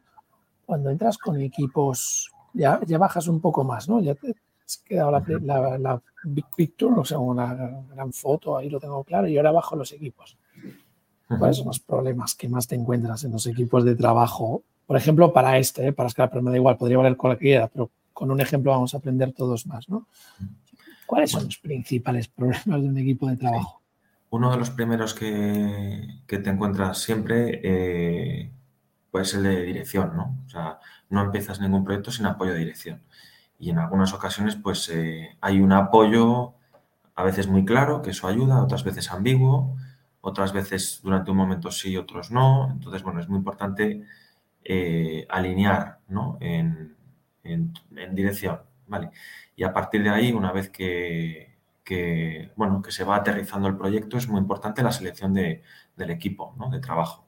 Cuando 0.66 0.90
entras 0.90 1.18
con 1.18 1.40
equipos, 1.40 2.30
ya, 2.54 2.80
ya 2.86 2.98
bajas 2.98 3.28
un 3.28 3.40
poco 3.40 3.64
más, 3.64 3.88
¿no? 3.88 4.02
Ya 4.02 4.16
te 4.16 4.36
has 4.66 4.78
quedado 4.78 5.12
la, 5.12 5.78
la, 5.78 6.02
big 6.26 6.46
picture, 6.56 6.94
o 7.00 7.06
sea, 7.06 7.18
una 7.18 7.54
gran 7.90 8.12
foto, 8.12 8.58
ahí 8.58 8.70
lo 8.70 8.80
tengo 8.80 9.04
claro, 9.06 9.28
y 9.28 9.38
ahora 9.38 9.52
bajo 9.52 9.76
los 9.76 9.92
equipos. 9.94 10.38
¿Cuáles 11.28 11.58
son 11.58 11.68
los 11.68 11.80
problemas 11.80 12.36
que 12.36 12.50
más 12.50 12.68
te 12.68 12.76
encuentras 12.76 13.24
en 13.24 13.32
los 13.32 13.46
equipos 13.48 13.86
de 13.86 13.96
trabajo? 13.96 14.64
Por 14.86 14.98
ejemplo, 14.98 15.32
para 15.32 15.58
este, 15.58 15.88
¿eh? 15.88 15.94
para 15.94 16.08
escalar, 16.08 16.32
pero 16.32 16.42
me 16.42 16.52
da 16.52 16.58
igual, 16.58 16.76
podría 16.76 16.98
valer 16.98 17.16
cualquiera, 17.16 17.68
pero 17.68 17.90
con 18.12 18.32
un 18.32 18.42
ejemplo 18.42 18.72
vamos 18.72 18.94
a 18.94 18.98
aprender 18.98 19.32
todos 19.32 19.66
más, 19.66 19.88
¿no? 19.88 20.08
¿Cuáles 21.06 21.32
son 21.32 21.46
los 21.46 21.58
principales 21.58 22.28
problemas 22.28 22.82
de 22.82 22.90
un 22.90 22.98
equipo 22.98 23.28
de 23.28 23.38
trabajo? 23.38 23.79
Uno 24.32 24.52
de 24.52 24.58
los 24.58 24.70
primeros 24.70 25.14
que, 25.14 26.22
te 26.28 26.50
encuentras 26.50 27.00
siempre 27.00 27.62
eh, 27.64 28.52
puede 29.12 29.26
ser 29.26 29.40
el 29.40 29.56
de 29.56 29.64
dirección, 29.64 30.16
¿no? 30.16 30.38
O 30.46 30.50
sea, 30.50 30.80
no 31.10 31.22
empiezas 31.22 31.60
ningún 31.60 31.84
proyecto 31.84 32.12
sin 32.12 32.28
apoyo 32.28 32.54
de 32.54 32.60
dirección. 32.60 33.02
Y 33.60 33.72
en 33.72 33.80
algunas 33.80 34.14
ocasiones, 34.14 34.56
pues 34.56 34.90
eh, 34.90 35.38
hay 35.42 35.60
un 35.60 35.74
apoyo 35.74 36.54
a 37.16 37.24
veces 37.24 37.48
muy 37.48 37.66
claro, 37.66 38.02
que 38.02 38.12
eso 38.12 38.28
ayuda, 38.28 38.64
otras 38.64 38.84
veces 38.84 39.12
ambiguo, 39.12 39.76
otras 40.22 40.54
veces 40.54 41.02
durante 41.04 41.32
un 41.32 41.38
momento 41.38 41.72
sí, 41.72 41.98
otros 41.98 42.32
no. 42.32 42.70
Entonces, 42.72 43.04
bueno, 43.04 43.20
es 43.20 43.28
muy 43.28 43.40
importante 43.40 44.04
eh, 44.64 45.26
alinear 45.30 46.00
¿no? 46.08 46.38
en, 46.40 46.96
dirección. 48.14 48.62
¿vale? 48.88 49.12
Y 49.56 49.64
a 49.64 49.74
partir 49.74 50.04
de 50.04 50.10
ahí, 50.10 50.32
una 50.32 50.52
vez 50.52 50.70
que, 50.70 51.49
bueno, 52.56 52.82
que 52.82 52.92
se 52.92 53.04
va 53.04 53.18
aterrizando 53.18 53.68
el 53.68 53.78
proyecto, 53.78 54.18
es 54.18 54.28
muy 54.28 54.40
importante 54.40 54.84
la 54.84 54.92
selección 54.92 55.34
del 55.34 56.10
equipo 56.10 56.56
de 56.72 56.80
trabajo. 56.80 57.28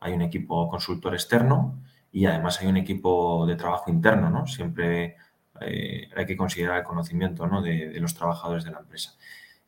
Hay 0.00 0.12
un 0.12 0.22
equipo 0.22 0.68
consultor 0.68 1.14
externo 1.14 1.80
y 2.12 2.26
además 2.26 2.60
hay 2.60 2.68
un 2.68 2.76
equipo 2.76 3.46
de 3.46 3.56
trabajo 3.56 3.90
interno. 3.90 4.30
¿no? 4.30 4.46
Siempre 4.46 5.16
eh, 5.60 6.08
hay 6.16 6.26
que 6.26 6.36
considerar 6.36 6.78
el 6.78 6.84
conocimiento 6.84 7.46
de, 7.62 7.98
los 8.00 8.14
trabajadores 8.14 8.64
de 8.64 8.70
la 8.70 8.78
empresa. 8.78 9.16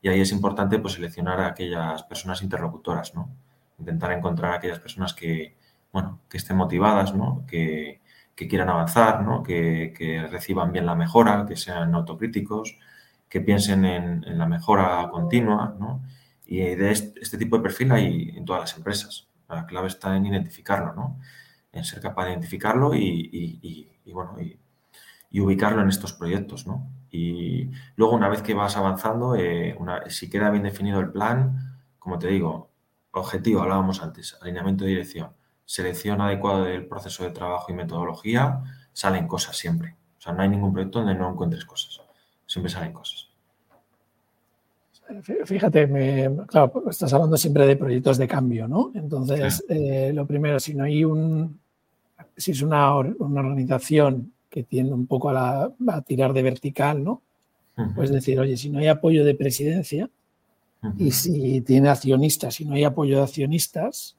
Y 0.00 0.08
ahí 0.08 0.20
es 0.20 0.32
importante 0.32 0.78
pues, 0.78 0.94
seleccionar 0.94 1.40
a 1.40 1.48
aquellas 1.48 2.02
personas 2.04 2.42
interlocutoras, 2.42 3.14
¿no? 3.14 3.30
intentar 3.78 4.12
encontrar 4.12 4.52
a 4.52 4.56
aquellas 4.56 4.80
personas 4.80 5.14
que, 5.14 5.56
bueno, 5.92 6.20
que 6.28 6.38
estén 6.38 6.56
motivadas, 6.56 7.14
¿no? 7.14 7.44
que, 7.46 8.00
quieran 8.34 8.70
avanzar, 8.70 9.22
¿no? 9.22 9.44
que, 9.44 10.26
reciban 10.28 10.72
bien 10.72 10.84
la 10.84 10.96
mejora, 10.96 11.46
que 11.46 11.54
sean 11.54 11.94
autocríticos, 11.94 12.76
que 13.32 13.40
piensen 13.40 13.86
en, 13.86 14.38
la 14.38 14.44
mejora 14.44 15.08
continua. 15.10 15.74
¿no? 15.80 16.02
Y 16.44 16.58
de 16.58 16.90
este, 16.90 17.38
tipo 17.38 17.56
de 17.56 17.62
perfil 17.62 17.90
hay 17.92 18.28
en 18.36 18.44
todas 18.44 18.60
las 18.60 18.76
empresas. 18.76 19.30
La 19.48 19.64
clave 19.64 19.88
está 19.88 20.14
en 20.14 20.26
identificarlo, 20.26 20.92
¿no? 20.92 21.18
en 21.72 21.82
ser 21.82 22.02
capaz 22.02 22.26
de 22.26 22.32
identificarlo 22.32 22.94
y, 22.94 23.98
bueno, 24.12 24.36
y, 24.38 25.40
ubicarlo 25.40 25.80
en 25.80 25.88
estos 25.88 26.12
proyectos. 26.12 26.66
¿no? 26.66 26.86
Y 27.10 27.70
luego, 27.96 28.14
una 28.14 28.28
vez 28.28 28.42
que 28.42 28.52
vas 28.52 28.76
avanzando, 28.76 29.34
eh, 29.34 29.78
si 30.08 30.28
queda 30.28 30.50
bien 30.50 30.64
definido 30.64 31.00
el 31.00 31.10
plan, 31.10 31.80
como 31.98 32.18
te 32.18 32.26
digo, 32.26 32.70
objetivo, 33.12 33.62
hablábamos 33.62 34.02
antes, 34.02 34.36
alineamiento 34.42 34.84
de 34.84 34.90
dirección, 34.90 35.30
selección 35.64 36.20
adecuada 36.20 36.66
del 36.66 36.86
proceso 36.86 37.24
de 37.24 37.30
trabajo 37.30 37.72
y 37.72 37.74
metodología, 37.74 38.60
salen 38.92 39.26
cosas 39.26 39.56
siempre. 39.56 39.96
O 40.18 40.20
sea, 40.20 40.34
no 40.34 40.42
hay 40.42 40.50
ningún 40.50 40.74
proyecto 40.74 40.98
donde 40.98 41.14
no 41.14 41.30
encuentres 41.30 41.64
cosas. 41.64 42.02
Siempre 42.52 42.70
salen 42.70 42.92
cosas. 42.92 43.28
Fíjate, 45.46 45.88
claro, 46.46 46.84
estás 46.90 47.10
hablando 47.14 47.38
siempre 47.38 47.66
de 47.66 47.76
proyectos 47.76 48.18
de 48.18 48.28
cambio, 48.28 48.68
¿no? 48.68 48.92
Entonces, 48.94 49.64
eh, 49.70 50.12
lo 50.14 50.26
primero, 50.26 50.60
si 50.60 50.74
no 50.74 50.84
hay 50.84 51.02
un, 51.02 51.58
si 52.36 52.50
es 52.50 52.60
una, 52.60 52.94
organización 52.94 54.32
que 54.50 54.64
tiende 54.64 54.92
un 54.92 55.06
poco 55.06 55.30
a, 55.30 55.72
tirar 56.06 56.34
de 56.34 56.42
vertical, 56.42 57.02
¿no? 57.02 57.22
Pues 57.94 58.10
decir, 58.10 58.38
oye, 58.38 58.58
si 58.58 58.68
no 58.68 58.80
hay 58.80 58.88
apoyo 58.88 59.24
de 59.24 59.34
presidencia, 59.34 60.10
y 60.98 61.10
si 61.10 61.62
tiene 61.62 61.88
accionistas 61.88 62.60
y 62.60 62.66
no 62.66 62.74
hay 62.74 62.84
apoyo 62.84 63.16
de 63.16 63.22
accionistas, 63.22 64.14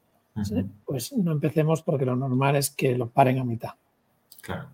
pues 0.85 1.13
no 1.13 1.33
empecemos 1.33 1.83
porque 1.83 2.05
lo 2.05 2.15
normal 2.15 2.55
es 2.55 2.71
que 2.71 2.97
lo 2.97 3.09
paren 3.09 3.37
a 3.37 3.43
mitad. 3.43 3.73
Claro. 4.41 4.69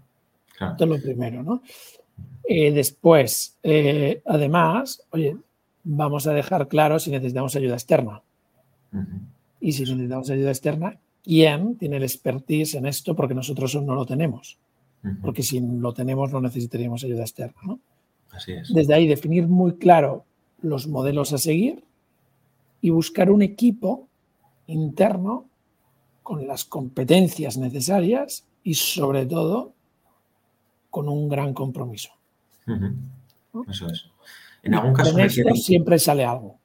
Esto 0.54 0.84
es 0.86 0.90
lo 0.90 1.02
primero, 1.02 1.44
¿no? 1.44 1.62
Eh, 2.48 2.72
después, 2.72 3.58
eh, 3.62 4.22
además, 4.26 5.04
oye, 5.12 5.38
vamos 5.84 6.26
a 6.28 6.34
dejar 6.34 6.68
claro 6.68 6.98
si 7.00 7.12
necesitamos 7.12 7.56
ayuda 7.56 7.76
externa. 7.76 8.22
Y 9.60 9.74
si 9.74 9.84
necesitamos 9.84 10.30
ayuda 10.30 10.50
externa, 10.50 10.98
¿quién 11.24 11.76
tiene 11.78 11.98
el 11.98 12.04
expertise 12.04 12.76
en 12.76 12.88
esto? 12.88 13.16
Porque 13.16 13.36
nosotros 13.36 13.76
no 13.76 13.94
lo 13.94 14.06
tenemos. 14.06 14.58
Porque 15.22 15.44
si 15.44 15.60
lo 15.60 15.94
tenemos, 15.94 16.32
no 16.32 16.42
necesitaríamos 16.42 17.04
ayuda 17.04 17.22
externa. 17.22 17.60
¿no? 17.64 17.80
Así 18.32 18.54
es. 18.54 18.74
Desde 18.74 18.94
ahí, 18.94 19.08
definir 19.08 19.48
muy 19.48 19.76
claro 19.76 20.26
los 20.62 20.88
modelos 20.88 21.34
a 21.34 21.38
seguir 21.38 21.84
y 22.82 22.90
buscar 22.90 23.30
un 23.30 23.42
equipo 23.42 24.08
interno 24.68 25.46
con 26.24 26.48
las 26.48 26.66
competencias 26.66 27.58
necesarias 27.58 28.46
y 28.64 28.74
sobre 28.74 29.26
todo 29.26 29.74
con 30.90 31.08
un 31.08 31.28
gran 31.30 31.54
compromiso. 31.54 32.12
Eso 33.68 33.88
es. 33.88 34.10
En 34.64 34.76
algún 34.76 34.94
caso 34.94 35.16
siempre 35.56 35.98
sale 36.00 36.26
algo. 36.26 36.58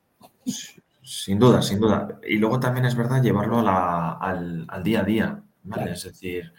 Sin 1.03 1.39
duda, 1.39 1.63
sin 1.63 1.79
duda. 1.79 2.19
Y 2.27 2.37
luego 2.39 2.59
también 2.59 2.87
es 2.87 2.95
verdad 2.95 3.23
llevarlo 3.23 3.59
al, 3.59 4.67
día 4.83 5.01
a 5.01 5.05
día. 5.05 5.43
Es 5.87 6.05
decir, 6.05 6.53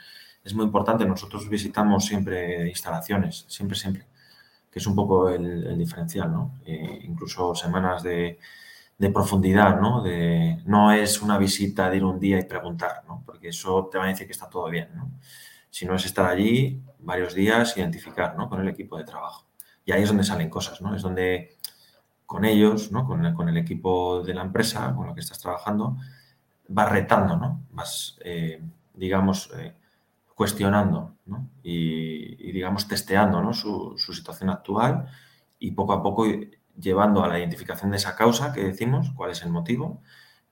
es 0.43 0.53
muy 0.53 0.65
importante. 0.65 1.05
Nosotros 1.05 1.49
visitamos 1.49 2.05
siempre 2.05 2.67
instalaciones, 2.69 3.45
siempre, 3.47 3.77
siempre 3.77 4.05
que 4.75 4.79
es 4.79 4.87
un 4.87 4.95
poco 4.95 5.29
el, 5.29 5.77
diferencial, 5.77 6.29
¿no? 6.29 6.59
Eh, 6.65 6.99
incluso 7.03 7.55
semanas 7.55 8.03
de, 8.03 8.37
profundidad, 9.13 9.79
¿no? 9.79 10.03
De, 10.03 10.61
no 10.65 10.91
es 10.91 11.21
una 11.21 11.37
visita 11.37 11.89
de 11.89 11.95
ir 11.95 12.03
un 12.03 12.19
día 12.19 12.39
y 12.39 12.43
preguntar, 12.43 13.03
¿no? 13.07 13.23
Porque 13.25 13.47
eso 13.47 13.87
te 13.89 13.97
va 13.97 14.03
a 14.03 14.07
decir 14.09 14.27
que 14.27 14.33
está 14.33 14.49
todo 14.49 14.69
bien, 14.69 14.89
¿no? 14.93 15.09
Sino 15.75 15.95
es 15.95 16.05
estar 16.05 16.25
allí 16.25 16.81
varios 16.99 17.33
días, 17.33 17.75
identificar, 17.75 18.37
¿no? 18.37 18.47
Con 18.47 18.61
el 18.61 18.69
equipo 18.69 18.97
de 18.97 19.03
trabajo. 19.03 19.45
Y 19.83 19.91
ahí 19.91 20.03
es 20.03 20.07
donde 20.07 20.23
salen 20.23 20.49
cosas, 20.49 20.79
¿no? 20.79 20.95
Es 20.95 21.01
donde 21.01 21.57
con 22.25 22.45
ellos, 22.45 22.93
¿no? 22.93 23.05
Con 23.05 23.25
el, 23.25 23.33
con 23.33 23.49
el 23.49 23.57
equipo 23.57 24.23
de 24.23 24.33
la 24.33 24.43
empresa 24.43 24.95
con 24.95 25.05
lo 25.05 25.13
que 25.13 25.19
estás 25.19 25.37
trabajando, 25.37 25.97
vas 26.69 26.89
retando, 26.89 27.35
¿no? 27.35 27.65
Vas, 27.71 28.17
eh, 28.23 28.63
digamos, 28.93 29.51
eh, 29.57 29.75
cuestionando 30.33 31.17
y, 31.61 32.53
digamos, 32.53 32.87
testeando 32.87 33.53
su, 33.53 33.97
situación 33.97 34.51
actual 34.51 35.09
y 35.59 35.71
poco 35.71 35.91
a 35.91 36.01
poco 36.01 36.25
llevando 36.79 37.21
a 37.21 37.27
la 37.27 37.37
identificación 37.37 37.91
de 37.91 37.97
esa 37.97 38.15
causa 38.15 38.53
que 38.53 38.63
decimos, 38.63 39.11
cuál 39.13 39.31
es 39.31 39.43
el 39.43 39.49
motivo, 39.49 40.01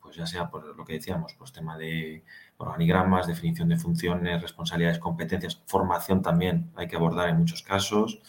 pues 0.02 0.18
ya 0.18 0.28
sea 0.28 0.50
por 0.50 0.76
lo 0.76 0.84
que 0.84 0.94
decíamos, 0.94 1.34
pues 1.38 1.54
tema 1.54 1.78
de 1.78 2.26
organigramas, 2.58 3.28
definición 3.28 3.70
de 3.70 3.78
funciones, 3.78 4.42
responsabilidades, 4.42 5.00
competencias, 5.00 5.62
formación 5.66 6.22
también 6.22 6.72
hay 6.76 6.88
que 6.88 6.96
abordar 6.96 7.30
en 7.30 7.38
muchos 7.38 7.62
casos, 7.62 8.20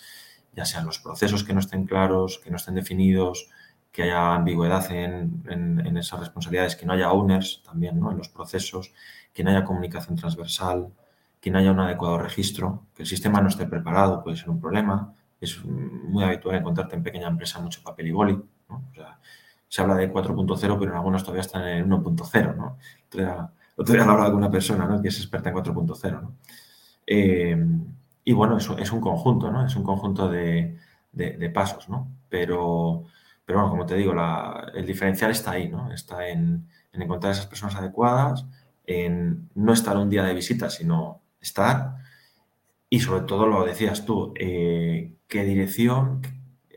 ya 0.53 0.65
sean 0.65 0.87
los 0.87 0.99
procesos 0.99 1.45
que 1.45 1.53
no 1.53 1.61
estén 1.61 1.85
claros, 1.85 2.41
que 2.43 2.51
no 2.51 2.57
estén 2.57 2.75
definidos, 2.75 3.49
que 3.93 4.05
haya 4.05 4.35
ambigüedad 4.35 4.91
en, 4.91 5.43
en 5.47 5.97
esas 5.97 6.19
responsabilidades, 6.19 6.75
que 6.75 6.85
no 6.85 6.95
haya 6.95 7.13
owners 7.13 7.63
también 7.65 8.01
¿no? 8.01 8.11
en 8.11 8.19
los 8.19 8.29
procesos, 8.29 8.93
que 9.33 9.45
no 9.45 9.51
haya 9.51 9.65
comunicación 9.65 10.17
transversal, 10.17 10.93
que 11.45 11.51
no 11.51 11.59
haya 11.59 11.73
un 11.73 11.81
adecuado 11.81 12.17
registro, 12.17 12.87
que 12.95 13.03
el 13.03 13.07
sistema 13.07 13.39
no 13.43 13.49
esté 13.49 13.67
preparado, 13.67 14.23
puede 14.23 14.39
ser 14.39 14.49
un 14.49 14.59
problema. 14.59 15.13
Es 15.39 15.63
muy 15.63 16.25
habitual 16.25 16.57
encontrarte 16.57 16.97
en 16.97 17.03
pequeña 17.03 17.29
empresa 17.29 17.61
mucho 17.61 17.83
papel 17.83 18.07
y 18.07 18.13
boli. 18.13 18.43
se 19.69 19.83
habla 19.83 19.95
de 19.97 20.11
4.0, 20.11 20.79
pero 20.79 20.91
en 20.91 20.97
algunos 20.97 21.23
todavía 21.23 21.43
están 21.43 21.69
en 21.69 21.91
1.0. 21.91 22.57
¿no? 22.57 22.79
Otro 23.77 23.95
día, 23.95 24.03
hablaba 24.03 24.27
con 24.27 24.37
una 24.37 24.51
persona 24.51 25.01
que 25.03 25.09
es 25.09 25.19
experta 25.19 25.51
en 25.51 25.57
4.0. 25.57 26.31
Eh, 27.07 27.67
y 28.25 28.33
bueno, 28.33 28.57
es, 28.57 28.69
es, 28.79 28.93
un 28.93 29.01
conjunto, 29.01 29.51
¿no? 29.51 29.67
Es 29.67 29.77
un 29.77 29.83
conjunto 29.83 30.29
de, 30.29 30.79
pasos, 31.53 31.89
¿no? 31.89 32.09
Pero, 32.29 33.05
pero 33.45 33.59
bueno, 33.59 33.71
como 33.71 33.87
te 33.87 33.97
digo, 33.97 34.15
el 34.75 34.87
diferencial 34.87 35.31
está 35.31 35.53
ahí, 35.53 35.69
¿no? 35.69 35.93
Está 35.93 36.29
en, 36.29 36.69
en 36.93 37.03
encontrar 37.03 37.33
esas 37.33 37.47
personas 37.47 37.77
adecuadas, 37.77 38.47
en 38.87 39.51
no 39.55 39.73
estar 39.73 39.97
un 39.97 40.09
día 40.11 40.25
de 40.25 40.35
visita, 40.35 40.71
sino 40.71 41.21
estar 41.41 41.97
y 42.95 43.01
sobre 43.01 43.23
todo 43.23 43.49
lo 43.49 43.65
decías 43.65 44.05
tú, 44.05 44.33
eh, 44.39 45.15
que 45.27 45.43
dirección 45.43 46.23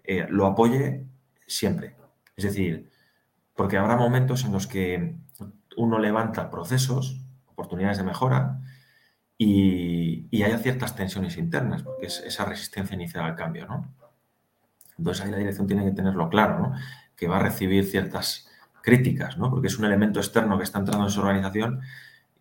eh, 0.04 0.26
lo 0.30 0.48
apoye 0.48 1.06
siempre. 1.46 1.96
Es 2.36 2.44
decir, 2.46 2.90
porque 3.56 3.78
habrá 3.78 3.98
momentos 3.98 4.44
en 4.44 4.52
los 4.52 4.66
que 4.66 5.16
uno 5.78 6.00
levanta 6.00 6.50
procesos, 6.50 7.22
oportunidades 7.48 7.98
de 7.98 8.04
mejora 8.04 8.60
y, 9.38 10.28
y 10.30 10.44
haya 10.44 10.58
ciertas 10.58 10.96
tensiones 10.96 11.38
internas, 11.38 11.84
porque 11.84 12.08
es 12.08 12.20
esa 12.20 12.46
resistencia 12.46 12.96
inicial 12.96 13.24
al 13.24 13.36
cambio, 13.36 13.68
¿no? 13.68 13.94
Entonces 14.98 15.24
ahí 15.24 15.32
la 15.32 15.38
dirección 15.38 15.68
tiene 15.68 15.86
que 15.86 15.92
tenerlo 15.92 16.30
claro, 16.30 16.60
¿no? 16.60 16.74
Que 17.16 17.28
va 17.28 17.38
a 17.38 17.44
recibir 17.44 17.86
ciertas 17.86 18.50
críticas, 18.82 19.38
¿no? 19.38 19.50
Porque 19.50 19.68
es 19.68 19.78
un 19.78 19.86
elemento 19.86 20.20
externo 20.20 20.58
que 20.58 20.64
está 20.64 20.80
entrando 20.80 21.06
en 21.06 21.12
su 21.12 21.20
organización 21.20 21.82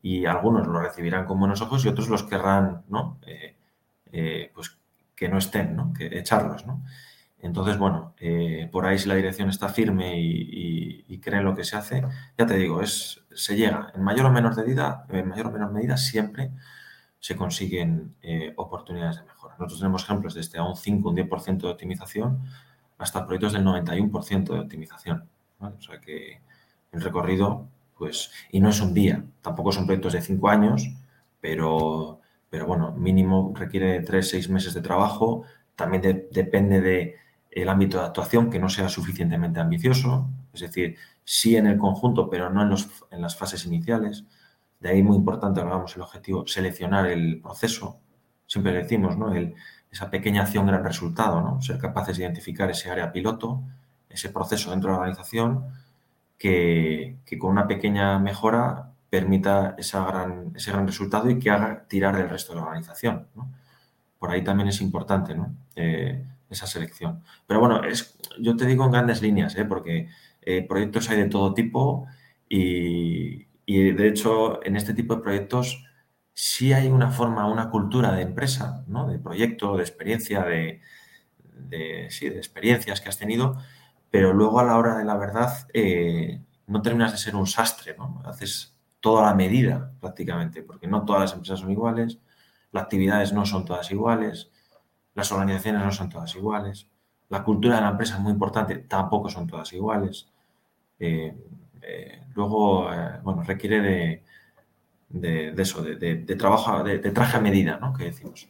y 0.01 0.27
algunos 0.27 0.67
lo 0.67 0.81
recibirán 0.81 1.27
con 1.27 1.39
buenos 1.39 1.61
ojos 1.61 1.85
y 1.85 1.89
otros 1.89 2.09
los 2.09 2.23
querrán, 2.23 2.85
¿no? 2.89 3.19
Eh, 3.27 3.57
eh, 4.13 4.53
pues 4.55 4.79
que 5.15 5.29
no 5.29 5.39
estén, 5.39 5.77
¿no? 5.77 5.93
Que 5.93 6.19
echarlos, 6.19 6.67
¿no? 6.67 6.83
Entonces, 7.41 7.79
bueno, 7.79 8.15
eh, 8.19 8.69
por 8.73 8.87
ahí 8.87 8.99
si 8.99 9.09
la 9.09 9.15
dirección 9.15 9.49
está 9.51 9.69
firme 9.69 10.15
y, 10.19 11.21
cree 11.23 11.39
en 11.41 11.45
lo 11.45 11.57
que 11.57 11.65
se 11.65 11.77
hace, 11.77 12.05
ya 12.39 12.47
te 12.47 12.55
digo, 12.57 12.83
es, 12.83 13.25
se 13.35 13.57
llega 13.57 13.91
en 13.95 14.03
mayor 14.03 14.27
o 14.27 14.31
menor 14.31 14.57
medida, 14.57 15.07
en 15.09 15.29
mayor 15.29 15.49
o 15.49 15.51
menor 15.51 15.73
medida 15.73 15.97
siempre 15.97 16.53
se 17.19 17.35
consiguen 17.35 18.15
oportunidades 18.55 19.17
de 19.17 19.25
mejora. 19.25 19.55
Nosotros 19.59 19.81
tenemos 19.81 20.05
ejemplos 20.05 20.35
desde 20.35 20.59
a 20.59 20.63
un 20.63 20.77
5, 20.77 21.09
un 21.09 21.17
10% 21.17 21.59
de 21.59 21.69
optimización 21.69 22.45
hasta 22.99 23.27
proyectos 23.27 23.55
del 23.55 23.65
91% 23.65 24.53
de 24.53 24.61
optimización. 24.61 25.29
O 25.59 25.81
sea 25.81 26.01
que 26.01 26.41
el 26.93 27.01
recorrido 27.01 27.69
pues, 27.97 28.31
y 28.51 28.61
no 28.61 28.69
es 28.69 28.81
un 28.81 28.93
día, 28.95 29.25
tampoco 29.41 29.73
son 29.73 29.87
proyectos 29.87 30.13
de 30.13 30.21
cinco 30.21 30.49
años, 30.49 30.89
pero, 31.41 32.21
pero 32.51 32.67
bueno, 32.67 32.93
mínimo 32.93 33.53
requiere 33.57 34.01
tres, 34.01 34.29
seis 34.29 34.49
meses 34.51 34.75
de 34.75 34.83
trabajo, 34.83 35.45
también 35.75 36.29
depende 36.31 36.81
del 37.61 37.69
ámbito 37.71 37.99
de 37.99 38.05
actuación 38.05 38.51
que 38.51 38.59
no 38.59 38.69
sea 38.69 38.89
suficientemente 38.89 39.61
ambicioso, 39.61 40.29
es 40.53 40.61
decir, 40.61 40.97
sí 41.25 41.57
en 41.57 41.67
el 41.67 41.79
conjunto, 41.79 42.29
pero 42.29 42.51
no 42.51 42.63
en, 42.63 42.77
en 43.11 43.23
las 43.23 43.37
fases 43.37 43.65
iniciales. 43.65 44.25
De 44.79 44.91
ahí 44.91 45.03
muy 45.03 45.17
importante, 45.17 45.61
hablábamos 45.61 45.97
el 45.97 46.03
objetivo, 46.03 46.47
seleccionar 46.47 47.07
el 47.07 47.41
proceso. 47.41 47.99
Siempre 48.47 48.73
decimos, 48.73 49.17
¿no? 49.17 49.33
esa 49.91 50.11
pequeña 50.11 50.43
acción, 50.43 50.67
gran 50.67 50.85
resultado, 50.85 51.41
¿no? 51.41 51.63
Ser 51.63 51.79
capaces 51.79 52.19
de 52.19 52.25
identificar 52.25 52.71
ese 52.71 52.91
área 52.91 53.11
piloto, 53.11 53.63
ese 54.11 54.29
proceso 54.29 54.71
dentro 54.71 54.91
de 54.91 54.93
la 54.93 55.01
organización 55.01 55.65
que, 56.39 57.19
con 57.39 57.51
una 57.51 57.67
pequeña 57.67 58.19
mejora 58.19 58.93
permita 59.09 59.75
esa 59.79 60.05
gran, 60.05 60.53
ese 60.55 60.73
gran 60.73 60.87
resultado 60.87 61.31
y 61.31 61.39
que 61.39 61.51
haga 61.51 61.85
tirar 61.89 62.17
del 62.17 62.29
resto 62.29 62.53
de 62.53 62.61
la 62.61 62.67
organización. 62.67 63.29
Por 64.19 64.31
ahí 64.31 64.45
también 64.45 64.69
es 64.69 64.81
importante 64.83 65.35
¿no? 65.35 65.55
Eh, 65.75 66.23
esa 66.51 66.67
selección. 66.67 67.23
Pero 67.47 67.61
bueno, 67.61 67.85
es, 67.85 68.19
yo 68.39 68.57
te 68.57 68.67
digo 68.67 68.85
en 68.85 68.93
grandes 68.93 69.23
líneas, 69.23 69.57
¿eh? 69.57 69.65
porque 69.65 70.09
eh, 70.43 70.63
proyectos 70.63 71.11
hay 71.11 71.19
de 71.19 71.29
todo 71.29 71.55
tipo 71.55 72.07
y, 72.49 73.47
de 73.67 74.09
hecho 74.09 74.65
en 74.65 74.77
este 74.77 74.95
tipo 74.95 75.17
de 75.17 75.23
proyectos 75.23 75.85
sí 76.33 76.73
hay 76.73 76.89
una 76.89 77.11
forma, 77.11 77.51
una 77.51 77.71
cultura 77.71 78.13
de 78.13 78.23
empresa, 78.23 78.85
¿no? 78.87 79.09
de 79.09 79.19
proyecto, 79.19 79.77
de 79.77 79.83
experiencia, 79.83 80.45
de, 80.45 80.81
de, 81.39 82.07
sí, 82.11 82.29
de 82.29 82.37
experiencias 82.37 83.01
que 83.01 83.09
has 83.09 83.19
tenido 83.19 83.59
pero 84.17 84.33
luego 84.33 84.61
a 84.61 84.65
la 84.65 84.79
hora 84.79 84.97
de 84.97 85.05
la 85.05 85.17
verdad 85.17 85.53
eh, 85.75 86.41
no 86.67 86.81
terminas 86.83 87.13
de 87.13 87.19
ser 87.19 87.37
un 87.37 87.47
sastre, 87.47 87.95
¿no? 87.99 88.23
Haces 88.25 88.75
toda 89.01 89.27
la 89.27 89.35
medida 89.35 89.93
prácticamente, 90.01 90.63
porque 90.63 90.87
no 90.87 91.05
todas 91.05 91.21
las 91.21 91.33
empresas 91.35 91.61
son 91.61 91.71
iguales, 91.71 92.19
las 92.73 92.85
actividades 92.85 93.35
no 93.35 93.45
son 93.47 93.67
todas 93.67 93.91
iguales, 93.91 94.51
las 95.17 95.33
organizaciones 95.33 95.83
no 95.83 95.91
son 95.91 96.09
todas 96.09 96.33
iguales, 96.37 96.87
la 97.29 97.43
cultura 97.43 97.77
de 97.77 97.83
la 97.83 97.91
empresa 97.91 98.15
es 98.15 98.21
muy 98.21 98.33
importante, 98.33 98.77
tampoco 98.77 99.29
son 99.29 99.47
todas 99.49 99.73
iguales. 99.73 100.29
Eh, 101.01 101.35
eh, 101.83 102.23
luego, 102.35 102.89
bueno, 103.23 103.43
requiere 103.43 104.23
de, 105.09 105.55
eso, 105.61 105.83
de, 105.83 106.17
trabajo, 106.37 106.85
de, 106.85 106.99
traje 106.99 107.37
a 107.37 107.41
medida, 107.41 107.79
¿no? 107.79 107.93
Que 107.93 108.05
decimos. 108.05 108.49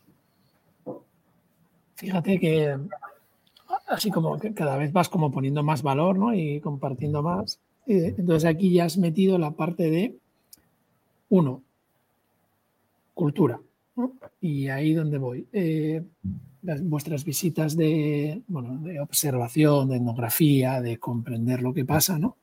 Fíjate 1.95 2.39
que 2.39 2.79
así 3.87 4.11
como 4.11 4.39
cada 4.55 4.77
vez 4.77 4.93
vas 4.93 5.09
como 5.09 5.31
poniendo 5.31 5.63
más 5.63 5.83
valor 5.83 6.19
¿no? 6.19 6.35
y 6.35 6.61
compartiendo 6.61 7.23
más. 7.23 7.61
Entonces 7.87 8.45
aquí 8.45 8.73
ya 8.73 8.85
has 8.85 8.99
metido 8.99 9.39
la 9.39 9.53
parte 9.53 9.91
de, 9.91 10.17
uno, 11.29 11.63
cultura. 13.15 13.61
Y 14.41 14.69
ahí 14.69 14.93
donde 14.93 15.19
voy. 15.19 15.47
Vuestras 16.83 17.25
visitas 17.25 17.77
de, 17.77 18.43
bueno, 18.49 18.79
de 18.79 19.01
observación, 19.01 19.89
de 19.89 19.97
etnografía, 19.97 20.81
de 20.81 20.99
comprender 20.99 21.63
lo 21.63 21.73
que 21.73 21.85
pasa, 21.85 22.19
¿no? 22.19 22.37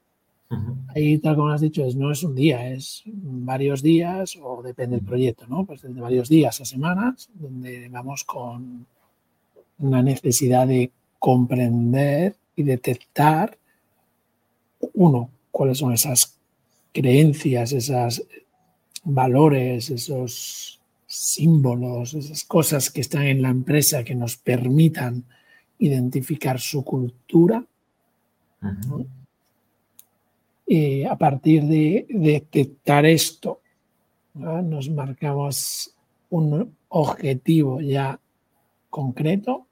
Ahí, 0.96 1.18
tal 1.18 1.36
como 1.36 1.50
has 1.50 1.62
dicho, 1.62 1.84
es, 1.84 1.96
no 1.96 2.12
es 2.12 2.24
un 2.24 2.36
día, 2.36 2.70
es 2.70 3.03
varios 3.06 3.82
días 3.82 4.38
o 4.42 4.62
depende 4.62 4.98
del 4.98 5.06
proyecto, 5.06 5.48
¿no? 5.48 5.65
Pues 5.65 5.82
de 5.82 5.89
varios 5.89 6.30
días 6.30 6.62
a 6.62 6.65
semanas, 6.65 7.30
donde 7.34 7.89
vamos 7.89 8.24
con 8.24 8.86
una 9.80 10.03
necesidad 10.03 10.68
de 10.68 10.92
comprender 11.18 12.36
y 12.56 12.63
detectar, 12.63 13.58
uno, 14.94 15.30
cuáles 15.50 15.80
son 15.80 15.94
esas 15.94 16.38
creencias, 16.92 17.72
esos 17.72 18.24
valores, 19.03 19.89
esos 19.89 20.80
símbolos, 21.15 22.13
esas 22.13 22.43
cosas 22.43 22.89
que 22.89 23.01
están 23.01 23.24
en 23.24 23.41
la 23.41 23.50
empresa 23.50 24.03
que 24.03 24.15
nos 24.15 24.38
permitan 24.38 25.25
identificar 25.79 26.60
su 26.60 26.84
cultura. 26.84 27.63
Y 30.65 31.03
a 31.03 31.15
partir 31.15 31.63
de 31.63 32.05
detectar 32.10 33.05
esto, 33.05 33.62
nos 34.34 34.89
marcamos 34.89 35.96
un 36.29 36.75
objetivo 36.89 37.82
ya 37.82 38.20
concreto 38.89 39.67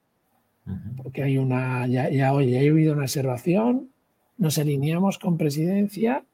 porque 0.96 1.22
hay 1.22 1.38
una, 1.38 1.86
ya, 1.86 2.08
ya, 2.10 2.32
hoy 2.32 2.56
ha 2.56 2.60
habido 2.60 2.92
una 2.92 3.02
observación, 3.02 3.90
nos 4.38 4.58
alineamos 4.58 5.18
con 5.18 5.36
presidencia 5.36 6.24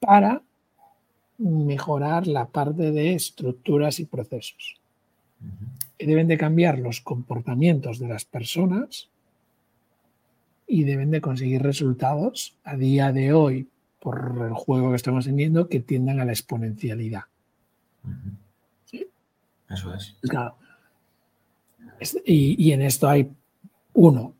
para 0.00 0.42
mejorar 1.38 2.26
la 2.26 2.46
parte 2.46 2.90
de 2.90 3.14
estructuras 3.14 4.00
y 4.00 4.04
procesos. 4.04 4.80
deben 5.98 6.28
de 6.28 6.36
cambiar 6.36 6.78
los 6.78 7.00
comportamientos 7.00 7.98
de 7.98 8.08
las 8.08 8.24
personas 8.24 9.08
y 10.66 10.84
deben 10.84 11.10
de 11.10 11.20
conseguir 11.20 11.62
resultados 11.62 12.56
a 12.64 12.76
día 12.76 13.12
de 13.12 13.32
hoy, 13.32 13.68
por 14.00 14.46
el 14.46 14.54
juego 14.54 14.90
que 14.90 14.96
estamos 14.96 15.24
teniendo, 15.24 15.68
que 15.68 15.80
tiendan 15.80 16.20
a 16.20 16.24
la 16.24 16.32
exponencialidad. 16.32 17.22
¿Sí? 18.84 19.06
Eso 19.68 19.94
es. 19.94 20.16
Claro. 20.22 20.54
Y, 22.24 22.64
y, 22.64 22.72
en 22.72 22.82
esto 22.82 23.08
hay 23.08 23.28
uno, 23.94 24.34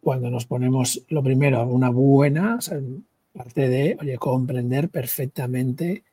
cuando 0.00 0.30
nos 0.30 0.46
ponemos 0.46 1.04
lo 1.08 1.22
primero, 1.22 1.66
una 1.66 1.90
buena 1.90 2.58
parte 3.32 3.68
de, 3.68 3.96
oye, 4.00 4.18
comprender 4.18 4.88
perfectamente 4.88 6.04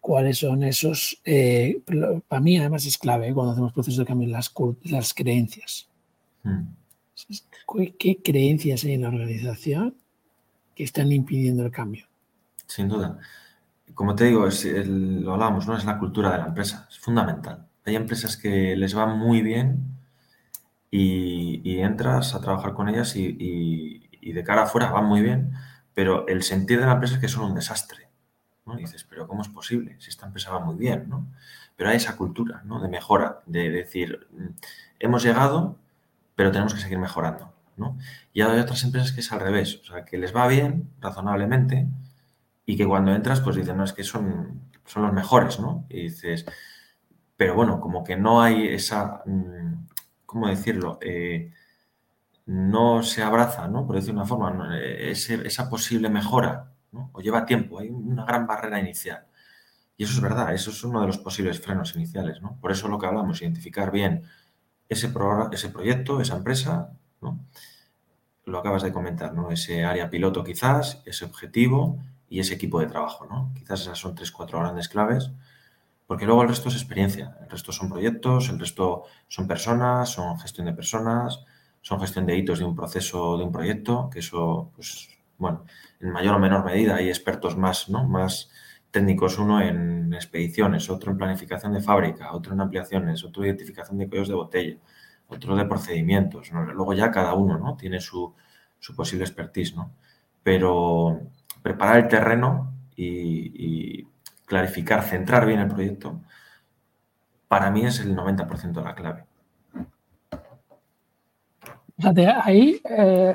cuáles 0.00 0.38
son 0.38 0.64
esos, 0.64 1.20
eh, 1.24 1.80
para 2.26 2.40
mí 2.40 2.58
además 2.58 2.84
es 2.86 2.98
clave 2.98 3.28
¿eh? 3.28 3.34
cuando 3.34 3.52
hacemos 3.52 3.72
procesos 3.72 3.98
de 3.98 4.04
cambio, 4.04 4.28
las, 4.28 4.52
las 4.84 5.14
creencias. 5.14 5.88
Hmm. 6.42 6.64
¿Qué, 7.98 8.18
creencias 8.22 8.84
hay 8.84 8.94
en 8.94 9.02
la 9.02 9.08
organización 9.08 9.94
que 10.74 10.84
están 10.84 11.12
impidiendo 11.12 11.64
el 11.64 11.70
cambio? 11.70 12.06
Sin 12.66 12.88
duda. 12.88 13.18
Como 13.94 14.14
te 14.14 14.24
digo, 14.24 14.48
lo 14.86 15.34
hablamos, 15.34 15.66
¿no? 15.66 15.76
Es 15.76 15.84
la 15.84 15.98
cultura 15.98 16.32
de 16.32 16.38
la 16.38 16.46
empresa, 16.46 16.88
es 16.90 16.98
fundamental. 16.98 17.66
Hay 17.84 17.94
empresas 17.94 18.36
que 18.36 18.74
les 18.76 18.96
va 18.96 19.06
muy 19.06 19.42
bien 19.42 19.84
y, 20.90 21.78
entras 21.80 22.34
a 22.34 22.40
trabajar 22.40 22.74
con 22.74 22.88
ellas 22.88 23.14
y, 23.16 24.08
de 24.20 24.44
cara 24.44 24.62
afuera 24.62 24.90
van 24.90 25.06
muy 25.06 25.20
bien, 25.20 25.52
pero 25.94 26.26
el 26.28 26.42
sentir 26.42 26.80
de 26.80 26.86
la 26.86 26.92
empresa 26.92 27.14
es 27.14 27.20
que 27.20 27.28
son 27.28 27.44
un 27.44 27.54
desastre. 27.54 28.08
¿no? 28.66 28.76
Dices, 28.76 29.04
pero 29.08 29.26
¿cómo 29.26 29.42
es 29.42 29.48
posible? 29.48 29.96
Si 29.98 30.10
esta 30.10 30.26
empresa 30.26 30.50
va 30.50 30.60
muy 30.60 30.76
bien, 30.76 31.08
¿no? 31.08 31.26
Pero 31.76 31.90
hay 31.90 31.96
esa 31.96 32.16
cultura 32.16 32.62
¿no? 32.64 32.80
de 32.80 32.88
mejora, 32.88 33.40
de 33.46 33.70
decir, 33.70 34.26
mm, 34.30 34.46
hemos 35.00 35.22
llegado, 35.22 35.78
pero 36.36 36.50
tenemos 36.52 36.74
que 36.74 36.80
seguir 36.80 36.98
mejorando. 36.98 37.52
¿no? 37.76 37.98
Y 38.32 38.42
hay 38.42 38.60
otras 38.60 38.84
empresas 38.84 39.12
que 39.12 39.20
es 39.20 39.32
al 39.32 39.40
revés, 39.40 39.80
o 39.82 39.84
sea, 39.84 40.04
que 40.04 40.18
les 40.18 40.34
va 40.34 40.46
bien, 40.46 40.90
razonablemente, 41.00 41.88
y 42.66 42.76
que 42.76 42.86
cuando 42.86 43.14
entras, 43.14 43.40
pues 43.40 43.56
dicen, 43.56 43.76
no, 43.76 43.84
es 43.84 43.92
que 43.92 44.04
son, 44.04 44.60
son 44.84 45.02
los 45.02 45.12
mejores, 45.12 45.58
¿no? 45.58 45.84
Y 45.88 46.02
dices, 46.02 46.46
pero 47.36 47.54
bueno, 47.54 47.80
como 47.80 48.04
que 48.04 48.16
no 48.16 48.42
hay 48.42 48.68
esa, 48.68 49.22
mm, 49.26 49.86
¿cómo 50.26 50.48
decirlo? 50.48 50.98
Eh, 51.00 51.52
no 52.46 53.02
se 53.02 53.22
abraza, 53.22 53.68
¿no? 53.68 53.86
Por 53.86 53.96
decir 53.96 54.12
una 54.12 54.24
forma, 54.24 54.78
esa 54.78 55.70
posible 55.70 56.08
mejora, 56.10 56.72
¿no? 56.92 57.10
O 57.12 57.20
lleva 57.20 57.46
tiempo, 57.46 57.78
hay 57.78 57.88
una 57.88 58.24
gran 58.24 58.46
barrera 58.46 58.80
inicial. 58.80 59.26
Y 59.96 60.04
eso 60.04 60.14
es 60.14 60.20
verdad, 60.20 60.54
eso 60.54 60.70
es 60.70 60.82
uno 60.84 61.00
de 61.00 61.06
los 61.06 61.18
posibles 61.18 61.60
frenos 61.60 61.94
iniciales, 61.94 62.40
¿no? 62.42 62.58
Por 62.60 62.72
eso 62.72 62.88
lo 62.88 62.98
que 62.98 63.06
hablamos, 63.06 63.42
identificar 63.42 63.90
bien 63.90 64.24
ese, 64.88 65.12
ese 65.52 65.68
proyecto, 65.68 66.20
esa 66.20 66.36
empresa. 66.36 66.90
Lo 68.44 68.58
acabas 68.58 68.82
de 68.82 68.92
comentar, 68.92 69.34
¿no? 69.34 69.50
Ese 69.50 69.84
área 69.84 70.10
piloto 70.10 70.42
quizás, 70.42 71.02
ese 71.06 71.24
objetivo 71.24 71.98
y 72.28 72.40
ese 72.40 72.54
equipo 72.54 72.80
de 72.80 72.86
trabajo, 72.86 73.26
¿no? 73.26 73.52
Quizás 73.54 73.82
esas 73.82 73.98
son 73.98 74.14
tres, 74.14 74.32
cuatro 74.32 74.58
grandes 74.58 74.88
claves 74.88 75.30
porque 76.12 76.26
luego 76.26 76.42
el 76.42 76.48
resto 76.50 76.68
es 76.68 76.74
experiencia, 76.74 77.38
el 77.40 77.48
resto 77.48 77.72
son 77.72 77.88
proyectos, 77.88 78.50
el 78.50 78.58
resto 78.58 79.04
son 79.28 79.46
personas, 79.46 80.10
son 80.10 80.38
gestión 80.38 80.66
de 80.66 80.74
personas, 80.74 81.42
son 81.82 82.00
gestión 82.00 82.26
de 82.26 82.36
hitos 82.36 82.58
de 82.60 82.64
un 82.64 82.74
proceso, 82.74 83.36
de 83.36 83.44
un 83.44 83.52
proyecto, 83.52 84.08
que 84.10 84.20
eso, 84.20 84.70
pues, 84.74 85.08
bueno, 85.38 85.64
en 86.00 86.10
mayor 86.10 86.36
o 86.36 86.38
menor 86.38 86.64
medida 86.64 86.96
hay 86.96 87.08
expertos 87.08 87.56
más, 87.56 87.88
¿no? 87.90 88.04
Más 88.08 88.50
técnicos, 88.90 89.38
uno 89.38 89.60
en 89.60 90.14
expediciones, 90.14 90.88
otro 90.90 91.12
en 91.12 91.18
planificación 91.18 91.72
de 91.72 91.80
fábrica, 91.80 92.32
otro 92.32 92.54
en 92.54 92.60
ampliaciones, 92.60 93.24
otro 93.24 93.42
en 93.42 93.48
identificación 93.50 93.98
de 93.98 94.08
cuellos 94.08 94.28
de 94.28 94.34
botella, 94.34 94.76
otro 95.28 95.56
de 95.56 95.64
procedimientos. 95.66 96.50
Luego 96.52 96.94
ya 96.94 97.10
cada 97.10 97.34
uno, 97.34 97.58
¿no? 97.58 97.76
Tiene 97.76 98.00
su, 98.00 98.34
posible 98.96 99.24
expertise, 99.24 99.74
¿no? 99.76 99.92
Pero 100.42 101.20
preparar 101.62 101.98
el 101.98 102.08
terreno 102.08 102.74
y 102.96 104.06
clarificar, 104.46 105.02
centrar 105.02 105.46
bien 105.46 105.60
el 105.60 105.68
proyecto, 105.68 106.20
para 107.48 107.70
mí 107.70 107.84
es 107.86 108.00
el 108.00 108.14
90% 108.16 108.72
de 108.72 108.82
la 108.82 108.94
clave. 108.94 109.24
Fíjate, 111.96 112.26
ahí, 112.26 112.80
eh, 112.88 113.34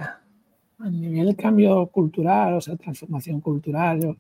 a 0.80 0.90
nivel 0.90 1.36
cambio 1.36 1.88
cultural, 1.88 2.56
o 2.56 2.62
sea, 2.62 2.76
transformación 2.76 3.42
cultural, 3.42 4.18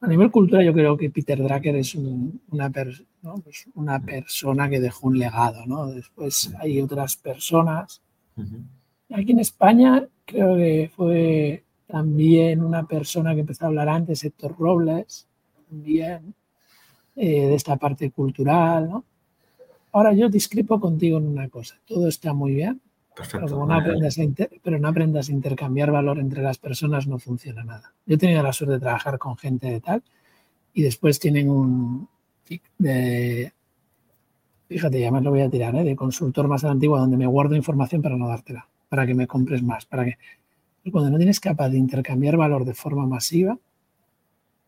a 0.00 0.06
nivel 0.08 0.30
cultural 0.30 0.64
yo 0.64 0.72
creo 0.72 0.96
que 0.96 1.10
Peter 1.10 1.40
Drucker 1.42 1.76
es 1.76 1.94
una, 1.94 2.70
pues 2.70 3.68
una 3.74 4.00
persona 4.00 4.68
que 4.68 4.80
dejó 4.80 5.06
un 5.08 5.18
legado, 5.18 5.64
¿no? 5.66 5.86
Después 5.86 6.52
hay 6.58 6.80
otras 6.80 7.16
personas. 7.16 8.02
Aquí 9.10 9.32
en 9.32 9.38
España 9.38 10.08
creo 10.24 10.56
que 10.56 10.90
fue 10.94 11.64
también 11.86 12.64
una 12.64 12.84
persona 12.86 13.34
que 13.34 13.40
empezó 13.40 13.64
a 13.64 13.68
hablar 13.68 13.88
antes, 13.88 14.24
Héctor 14.24 14.56
Robles, 14.58 15.28
también. 15.68 16.34
eh, 17.14 17.46
de 17.46 17.54
esta 17.54 17.76
parte 17.76 18.10
cultural, 18.10 18.88
¿no? 18.88 19.04
Ahora 19.92 20.14
yo 20.14 20.28
discrepo 20.30 20.80
contigo 20.80 21.18
en 21.18 21.26
una 21.26 21.48
cosa, 21.48 21.78
todo 21.86 22.08
está 22.08 22.32
muy 22.32 22.54
bien, 22.54 22.80
Perfecto. 23.14 23.46
Pero, 23.46 23.66
no 23.66 23.74
aprendas 23.74 24.18
a 24.18 24.22
pero 24.62 24.78
no 24.78 24.88
aprendas 24.88 25.28
a 25.28 25.32
intercambiar 25.32 25.90
valor 25.90 26.18
entre 26.18 26.42
las 26.42 26.58
personas, 26.58 27.06
no 27.06 27.18
funciona 27.18 27.62
nada. 27.62 27.92
Yo 28.06 28.14
he 28.14 28.18
tenido 28.18 28.42
la 28.42 28.52
suerte 28.52 28.74
de 28.74 28.80
trabajar 28.80 29.18
con 29.18 29.36
gente 29.36 29.68
de 29.68 29.80
tal 29.80 30.02
y 30.72 30.82
después 30.82 31.18
tienen 31.18 31.50
un 31.50 32.08
de, 32.78 33.52
fíjate, 34.68 35.00
ya 35.00 35.10
más 35.10 35.22
lo 35.22 35.30
voy 35.30 35.40
a 35.40 35.50
tirar, 35.50 35.74
¿eh? 35.76 35.84
de 35.84 35.96
consultor 35.96 36.48
más 36.48 36.64
antiguo 36.64 36.98
donde 36.98 37.16
me 37.16 37.26
guardo 37.26 37.56
información 37.56 38.02
para 38.02 38.16
no 38.16 38.28
dártela, 38.28 38.68
para 38.88 39.06
que 39.06 39.14
me 39.14 39.26
compres 39.26 39.62
más, 39.62 39.86
para 39.86 40.04
que 40.04 40.18
cuando 40.90 41.10
no 41.10 41.16
tienes 41.16 41.40
capaz 41.40 41.68
de 41.68 41.78
intercambiar 41.78 42.36
valor 42.36 42.64
de 42.64 42.74
forma 42.74 43.06
masiva 43.06 43.58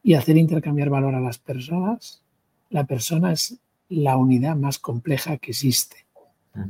y 0.02 0.14
hacer 0.14 0.36
intercambiar 0.36 0.90
valor 0.90 1.14
a 1.14 1.20
las 1.20 1.38
personas, 1.38 2.22
la 2.70 2.84
persona 2.84 3.32
es 3.32 3.58
la 3.88 4.16
unidad 4.16 4.56
más 4.56 4.78
compleja 4.78 5.38
que 5.38 5.50
existe. 5.50 6.03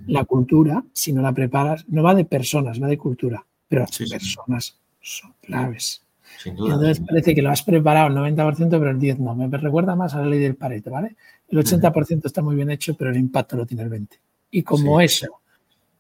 La 0.07 0.25
cultura, 0.25 0.83
si 0.93 1.13
no 1.13 1.21
la 1.21 1.33
preparas, 1.33 1.85
no 1.89 2.03
va 2.03 2.15
de 2.15 2.25
personas, 2.25 2.83
va 2.83 2.87
de 2.87 2.97
cultura, 2.97 3.45
pero 3.69 3.83
las 3.83 4.11
personas 4.11 4.79
son 5.01 5.35
claves. 5.43 6.03
entonces 6.45 7.01
parece 7.01 7.35
que 7.35 7.43
lo 7.43 7.51
has 7.51 7.63
preparado 7.63 8.09
el 8.09 8.37
90%, 8.37 8.71
pero 8.71 8.91
el 8.91 8.99
10% 8.99 9.19
no. 9.19 9.35
Me 9.35 9.49
recuerda 9.59 9.95
más 9.95 10.15
a 10.15 10.21
la 10.21 10.27
ley 10.27 10.41
del 10.41 10.57
Pareto, 10.57 10.91
¿vale? 10.91 11.17
El 11.49 11.59
80% 11.59 12.25
está 12.25 12.41
muy 12.41 12.57
bien 12.57 12.71
hecho, 12.71 12.97
pero 12.97 13.11
el 13.11 13.17
impacto 13.17 13.57
lo 13.57 13.67
tiene 13.67 13.83
el 13.83 13.91
20%. 13.91 14.09
Y 14.51 14.63
como 14.63 15.01
eso, 15.01 15.41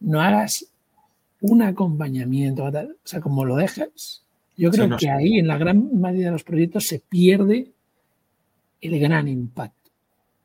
no 0.00 0.20
hagas 0.20 0.66
un 1.40 1.62
acompañamiento, 1.62 2.64
o 2.64 2.72
sea, 3.02 3.20
como 3.20 3.44
lo 3.44 3.56
dejes, 3.56 4.24
yo 4.56 4.70
creo 4.70 4.96
que 4.96 5.10
ahí 5.10 5.38
en 5.38 5.48
la 5.48 5.58
gran 5.58 6.00
mayoría 6.00 6.26
de 6.26 6.32
los 6.32 6.44
proyectos 6.44 6.86
se 6.86 7.00
pierde 7.00 7.72
el 8.80 8.98
gran 8.98 9.28
impacto. 9.28 9.83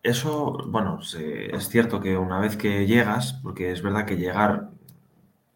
Eso, 0.02 0.58
bueno, 0.68 1.00
es 1.02 1.70
cierto 1.70 2.00
que 2.00 2.18
una 2.18 2.40
vez 2.40 2.56
que 2.56 2.86
llegas, 2.88 3.34
porque 3.34 3.72
es 3.72 3.82
verdad 3.82 4.06
que 4.06 4.16
llegar 4.18 4.70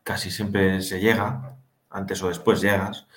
casi 0.04 0.32
siempre 0.32 0.82
se 0.82 1.00
llega, 1.00 1.56
antes 1.90 2.22
o 2.24 2.28
después 2.28 2.62
llegas, 2.62 3.08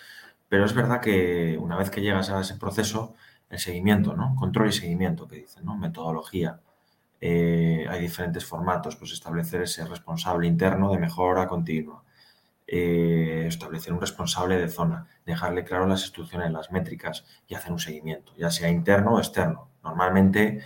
pero 0.49 0.65
es 0.65 0.75
verdad 0.75 1.01
que 1.01 1.59
una 1.61 1.77
vez 1.77 1.91
que 1.91 2.03
llegas 2.03 2.31
a 2.31 2.41
ese 2.41 2.57
proceso, 2.57 3.15
el 3.51 3.59
seguimiento, 3.59 4.15
¿no? 4.15 4.37
Control 4.37 4.69
y 4.69 4.73
seguimiento, 4.73 5.29
que 5.29 5.37
dicen, 5.37 5.65
¿no? 5.65 5.77
Metodología. 5.77 6.61
Eh, 7.21 7.87
hay 7.89 8.01
diferentes 8.01 8.45
formatos, 8.45 8.97
pues 8.97 9.13
establecer 9.13 9.63
ese 9.63 9.85
responsable 9.87 10.47
interno 10.47 10.93
de 10.93 10.99
mejora 10.99 11.49
continua, 11.49 12.05
eh, 12.67 13.45
establecer 13.49 13.93
un 13.93 14.01
responsable 14.01 14.59
de 14.59 14.69
zona, 14.69 15.09
dejarle 15.25 15.65
claro 15.65 15.87
las 15.87 16.03
instrucciones, 16.03 16.53
las 16.53 16.71
métricas 16.73 17.25
y 17.49 17.55
hacer 17.55 17.73
un 17.73 17.79
seguimiento, 17.81 18.33
ya 18.37 18.51
sea 18.51 18.69
interno 18.71 19.15
o 19.15 19.19
externo. 19.19 19.71
Normalmente 19.85 20.65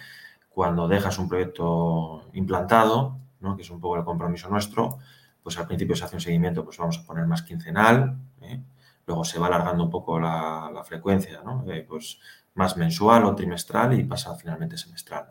cuando 0.60 0.86
dejas 0.86 1.18
un 1.18 1.26
proyecto 1.26 2.28
implantado, 2.34 3.18
que 3.56 3.62
es 3.62 3.70
un 3.70 3.80
poco 3.80 3.96
el 3.96 4.04
compromiso 4.04 4.50
nuestro, 4.50 4.98
pues 5.42 5.56
al 5.56 5.66
principio 5.66 5.96
se 5.96 6.04
hace 6.04 6.16
un 6.16 6.20
seguimiento, 6.20 6.62
pues 6.66 6.76
vamos 6.76 6.98
a 6.98 7.06
poner 7.06 7.24
más 7.24 7.40
quincenal, 7.40 8.18
¿eh? 8.42 8.60
luego 9.06 9.24
se 9.24 9.38
va 9.38 9.46
alargando 9.46 9.84
un 9.84 9.88
poco 9.88 10.20
la, 10.20 10.82
frecuencia, 10.84 11.40
¿no? 11.42 11.64
Eh, 11.66 11.86
pues 11.88 12.18
más 12.52 12.76
mensual 12.76 13.24
o 13.24 13.34
trimestral 13.34 13.98
y 13.98 14.04
pasa 14.04 14.36
finalmente 14.36 14.76
semestral. 14.76 15.28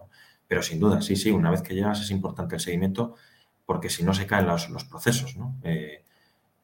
Pero 0.48 0.64
sin 0.64 0.80
duda, 0.80 1.00
sí, 1.00 1.16
sí, 1.16 1.30
una 1.30 1.52
vez 1.52 1.62
que 1.62 1.76
llegas 1.76 2.02
es 2.02 2.10
importante 2.10 2.56
el 2.56 2.62
seguimiento 2.62 3.14
porque 3.68 3.92
si 3.92 4.02
no 4.02 4.16
se 4.16 4.26
caen 4.26 4.48
los, 4.48 4.66
procesos, 4.90 5.38
¿no? 5.38 5.58
Eh, 5.62 6.06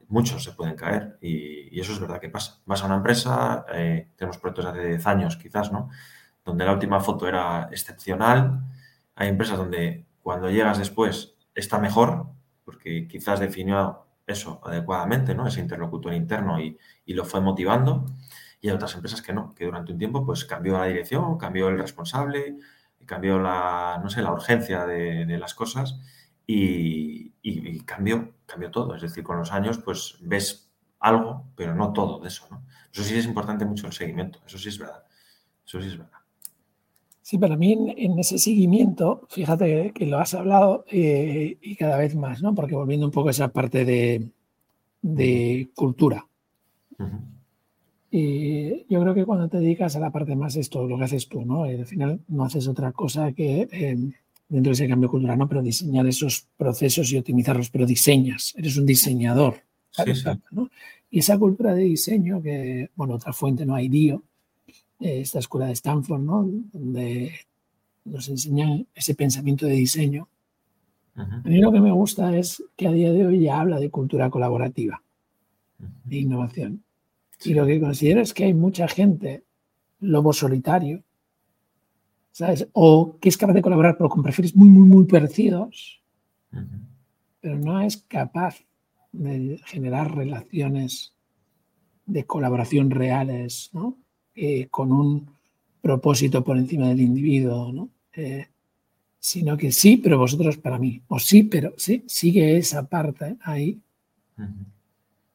muchos 0.07 0.43
se 0.43 0.53
pueden 0.53 0.75
caer 0.75 1.19
y, 1.21 1.79
eso 1.79 1.93
es 1.93 1.99
verdad 1.99 2.19
que 2.19 2.29
pasa. 2.29 2.61
Vas 2.65 2.81
a 2.81 2.87
una 2.87 2.95
empresa, 2.95 3.63
tenemos 4.15 4.39
proyectos 4.39 4.65
de 4.65 4.71
hace 4.71 4.87
10 4.87 5.05
años 5.05 5.37
quizás, 5.37 5.71
¿no? 5.71 5.91
Donde 6.45 6.63
la 6.63 6.73
última 6.73 7.01
foto 7.01 7.27
era 7.27 7.67
excepcional. 7.71 8.61
Hay 9.15 9.29
empresas 9.29 9.57
donde 9.57 10.05
cuando 10.21 10.49
llegas 10.49 10.77
después 10.77 11.35
está 11.53 11.79
mejor, 11.79 12.27
porque 12.63 13.07
quizás 13.07 13.39
definió 13.39 14.05
eso 14.27 14.61
adecuadamente, 14.63 15.35
¿no? 15.35 15.47
Ese 15.47 15.59
interlocutor 15.59 16.13
interno 16.13 16.59
y, 16.59 16.77
lo 17.07 17.25
fue 17.25 17.41
motivando. 17.41 18.05
Y 18.61 18.69
hay 18.69 18.75
otras 18.75 18.95
empresas 18.95 19.21
que 19.21 19.33
no, 19.33 19.53
que 19.53 19.65
durante 19.65 19.91
un 19.91 19.97
tiempo 19.99 20.25
pues 20.25 20.45
cambió 20.45 20.77
la 20.77 20.85
dirección, 20.85 21.37
cambió 21.37 21.69
el 21.69 21.77
responsable, 21.77 22.57
cambió 23.05 23.39
la, 23.39 23.99
no 24.01 24.09
sé, 24.09 24.21
la 24.21 24.31
urgencia 24.31 24.85
de, 24.85 25.37
las 25.37 25.53
cosas 25.53 25.99
y, 26.47 27.33
y, 27.41 27.79
cambió, 27.81 28.33
cambió 28.45 28.71
todo. 28.71 28.95
Es 28.95 29.01
decir, 29.01 29.23
con 29.23 29.37
los 29.37 29.51
años 29.51 29.79
pues 29.79 30.17
ves 30.21 30.71
algo, 30.99 31.51
pero 31.55 31.75
no 31.75 31.93
todo 31.93 32.19
de 32.19 32.29
eso, 32.29 32.47
¿no? 32.49 32.65
Eso 32.91 33.03
sí 33.03 33.17
es 33.17 33.25
importante 33.25 33.65
mucho 33.65 33.87
el 33.87 33.93
seguimiento, 33.93 34.39
eso 34.45 34.57
sí 34.57 34.69
es 34.69 34.79
verdad. 34.79 35.03
Eso 35.65 35.81
sí 35.81 35.87
es 35.87 35.97
verdad. 35.97 36.24
Sí, 37.25 37.39
para 37.39 37.57
mí 37.57 37.75
en, 37.97 38.19
ese 38.19 38.37
seguimiento, 38.37 39.25
fíjate 39.31 39.91
que, 39.95 40.05
lo 40.05 40.19
has 40.19 40.35
hablado 40.35 40.85
eh, 40.91 41.57
y 41.59 41.75
cada 41.75 41.97
vez 41.97 42.15
más, 42.15 42.43
¿no? 42.43 42.53
Porque 42.53 42.75
volviendo 42.75 43.07
un 43.07 43.11
poco 43.11 43.29
a 43.29 43.31
esa 43.31 43.47
parte 43.47 43.83
de, 43.83 45.69
cultura. 45.73 46.27
Y 48.11 48.85
yo 48.87 49.01
creo 49.01 49.15
que 49.15 49.25
cuando 49.25 49.49
te 49.49 49.57
dedicas 49.57 49.95
a 49.95 49.99
la 49.99 50.11
parte 50.11 50.35
más 50.35 50.55
esto, 50.55 50.87
lo 50.87 50.99
que 50.99 51.05
haces 51.05 51.27
tú, 51.27 51.43
¿no? 51.43 51.63
al 51.63 51.87
final 51.87 52.19
no 52.27 52.43
haces 52.43 52.67
otra 52.67 52.91
cosa 52.91 53.31
que 53.31 53.67
em, 53.71 54.11
dentro 54.47 54.69
de 54.69 54.73
ese 54.75 54.87
cambio 54.87 55.09
cultural, 55.09 55.39
¿no? 55.39 55.49
Pero 55.49 55.63
diseñar 55.63 56.05
esos 56.05 56.47
procesos 56.55 57.11
y 57.11 57.17
optimizarlos, 57.17 57.71
pero 57.71 57.87
diseñas, 57.87 58.53
eres 58.55 58.77
un 58.77 58.85
diseñador. 58.85 59.63
Y 61.09 61.19
esa 61.19 61.39
cultura 61.39 61.73
de 61.73 61.85
diseño, 61.85 62.39
que, 62.39 62.91
bueno, 62.95 63.15
otra 63.15 63.33
fuente, 63.33 63.65
¿no? 63.65 63.73
Hay 63.73 63.89
DIO, 63.89 64.21
esta 64.99 65.39
escuela 65.39 65.67
de 65.67 65.73
Stanford, 65.73 66.21
¿no? 66.21 66.49
donde 66.71 67.31
nos 68.05 68.29
enseñan 68.29 68.87
ese 68.93 69.15
pensamiento 69.15 69.65
de 69.65 69.73
diseño. 69.73 70.29
A 71.15 71.41
mí 71.45 71.59
lo 71.59 71.71
que 71.71 71.79
me 71.79 71.91
gusta 71.91 72.35
es 72.35 72.63
que 72.75 72.87
a 72.87 72.91
día 72.91 73.11
de 73.11 73.25
hoy 73.25 73.41
ya 73.41 73.61
habla 73.61 73.79
de 73.79 73.89
cultura 73.89 74.29
colaborativa, 74.29 75.01
de 76.03 76.17
innovación. 76.17 76.83
Y 77.43 77.53
lo 77.53 77.65
que 77.65 77.79
considero 77.79 78.21
es 78.21 78.33
que 78.33 78.45
hay 78.45 78.53
mucha 78.53 78.87
gente, 78.87 79.43
lobo 79.99 80.33
solitario, 80.33 81.03
¿sabes? 82.31 82.67
O 82.73 83.17
que 83.19 83.29
es 83.29 83.37
capaz 83.37 83.53
de 83.53 83.61
colaborar, 83.61 83.97
pero 83.97 84.09
con 84.09 84.23
perfiles 84.23 84.55
muy, 84.55 84.67
muy, 84.67 84.87
muy 84.87 85.05
parecidos, 85.05 86.01
pero 87.39 87.57
no 87.57 87.79
es 87.81 87.97
capaz 87.97 88.65
de 89.13 89.61
generar 89.65 90.13
relaciones 90.13 91.13
de 92.05 92.25
colaboración 92.25 92.91
reales, 92.91 93.69
¿no? 93.73 93.97
Eh, 94.35 94.67
con 94.69 94.91
un 94.91 95.27
propósito 95.81 96.43
por 96.43 96.57
encima 96.57 96.89
del 96.89 96.99
individuo, 96.99 97.71
¿no? 97.71 97.89
Eh, 98.13 98.47
sino 99.17 99.55
que 99.55 99.71
sí, 99.71 99.97
pero 99.97 100.17
vosotros 100.17 100.57
para 100.57 100.77
mí, 100.77 101.01
o 101.07 101.19
sí, 101.19 101.43
pero 101.43 101.73
sí, 101.77 102.03
sigue 102.05 102.57
esa 102.57 102.85
parte 102.85 103.37
ahí. 103.41 103.79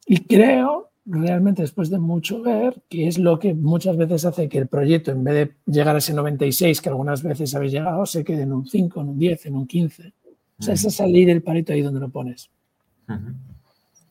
Y 0.07 0.19
creo 0.25 0.91
realmente 1.07 1.63
después 1.63 1.89
de 1.89 1.99
mucho 1.99 2.43
ver 2.43 2.83
que 2.89 3.09
es 3.09 3.19
lo 3.19 3.39
que 3.39 3.55
muchas 3.55 3.97
veces 3.97 4.25
hace 4.25 4.49
que 4.49 4.59
el 4.59 4.69
proyecto, 4.69 5.11
en 5.13 5.25
vez 5.25 5.35
de 5.35 5.73
llegar 5.73 5.95
a 5.95 5.99
ese 5.99 6.13
96 6.13 6.81
que 6.81 6.89
algunas 6.89 7.23
veces 7.23 7.55
habéis 7.55 7.73
llegado, 7.73 8.05
se 8.07 8.23
quede 8.23 8.43
en 8.43 8.53
un 8.53 8.67
5, 8.67 9.01
en 9.01 9.09
un 9.09 9.19
10, 9.19 9.47
en 9.47 9.57
un 9.57 9.67
15. 9.67 10.13
O 10.59 10.63
sea, 10.63 10.75
es 10.75 10.83
salir 10.95 11.31
el 11.31 11.43
pareto 11.43 11.73
ahí 11.73 11.81
donde 11.81 12.01
lo 12.01 12.11
pones. 12.11 12.51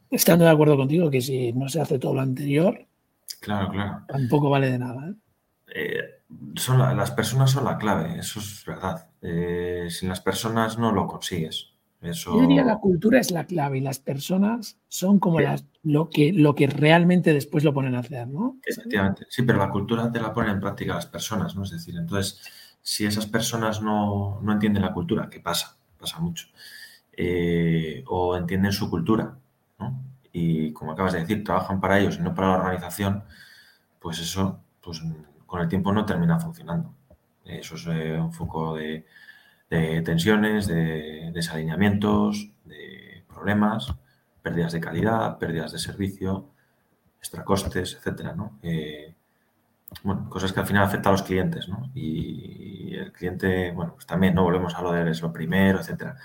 Estando 0.10 0.45
de 0.45 0.52
acuerdo 0.52 0.75
contigo 0.75 1.12
que 1.12 1.21
si 1.21 1.54
no 1.54 1.69
se 1.69 1.80
hace 1.80 1.99
todo 1.99 2.15
lo 2.15 2.21
anterior, 2.21 2.86
Claro, 3.39 3.71
claro. 3.71 4.02
Tampoco 4.08 4.49
vale 4.49 4.71
de 4.71 4.80
nada. 4.80 5.10
¿eh? 5.10 5.15
Eh, 5.75 6.02
son 6.56 6.80
las 6.80 7.12
personas 7.12 7.52
son 7.52 7.65
la 7.65 7.78
clave, 7.78 8.19
eso 8.19 8.39
es 8.39 8.63
verdad. 8.65 9.10
Eh, 9.21 9.88
sin 9.89 10.10
las 10.10 10.21
personas 10.21 10.78
no 10.78 10.91
lo 10.91 11.08
consigues. 11.08 11.73
Eso... 12.02 12.34
Yo 12.34 12.41
diría 12.41 12.63
la 12.63 12.80
cultura 12.80 13.19
es 13.19 13.30
la 13.30 13.45
clave 13.45 13.80
y 13.80 13.82
las 13.82 13.99
personas 13.99 14.78
son 14.88 15.19
como 15.19 15.41
las, 15.41 15.65
lo, 15.84 16.10
que, 16.10 16.32
lo 16.32 16.56
que 16.56 16.67
realmente 16.67 17.34
después 17.34 17.65
lo 17.65 17.73
ponen 17.73 17.95
a 17.95 17.99
hacer, 17.99 18.28
¿no? 18.28 18.58
Efectivamente, 18.65 19.25
sí, 19.30 19.43
pero 19.43 19.60
la 19.60 19.69
cultura 19.69 20.10
te 20.10 20.21
la 20.21 20.32
ponen 20.32 20.52
en 20.52 20.60
práctica 20.62 20.95
las 20.95 21.08
personas, 21.08 21.56
¿no? 21.56 21.63
Es 21.63 21.71
decir, 21.71 21.97
entonces, 21.97 22.39
si 22.82 23.06
esas 23.06 23.25
personas 23.25 23.82
no, 23.82 24.39
no 24.41 24.54
entienden 24.54 24.84
la 24.84 24.93
cultura, 24.93 25.30
que 25.30 25.41
pasa, 25.41 25.78
pasa 25.99 26.19
mucho, 26.19 26.47
o 28.08 28.38
entienden 28.38 28.71
su 28.71 28.89
cultura, 28.89 29.38
¿no? 29.78 30.08
Y, 30.31 30.73
como 30.73 30.91
acabas 30.93 31.13
de 31.13 31.19
decir, 31.21 31.43
trabajan 31.43 31.79
para 31.81 31.99
ellos 31.99 32.17
y 32.17 32.21
no 32.21 32.33
para 32.33 32.49
la 32.49 32.57
organización, 32.57 33.23
pues 33.99 34.19
eso 34.19 34.61
pues, 34.81 35.01
con 35.45 35.61
el 35.61 35.67
tiempo 35.67 35.91
no 35.91 36.05
termina 36.05 36.39
funcionando. 36.39 36.93
Eso 37.45 37.75
es 37.75 37.87
eh, 37.87 38.19
un 38.19 38.31
foco 38.31 38.75
de, 38.75 39.05
tensiones, 39.69 40.67
de 40.67 41.31
desalineamientos, 41.33 42.51
de 42.65 43.23
problemas, 43.27 43.93
pérdidas 44.41 44.73
de 44.73 44.79
calidad, 44.79 45.37
pérdidas 45.37 45.71
de 45.71 45.79
servicio, 45.79 46.49
extracostes, 47.19 47.95
etcétera, 47.95 48.33
¿no? 48.35 48.59
Eh, 48.61 49.15
bueno, 50.03 50.29
cosas 50.29 50.53
que 50.53 50.59
al 50.59 50.67
final 50.67 50.83
afectan 50.83 51.09
a 51.09 51.13
los 51.13 51.23
clientes, 51.23 51.67
¿no? 51.67 51.91
Y, 51.95 52.95
el 52.95 53.11
cliente, 53.13 53.71
bueno, 53.71 53.93
pues 53.93 54.05
también, 54.05 54.35
¿no? 54.35 54.43
Volvemos 54.43 54.75
a 54.75 54.81
lo 54.81 54.91
de 54.91 55.09
es 55.09 55.21
lo 55.21 55.31
primero, 55.31 55.79
etcétera. 55.79 56.17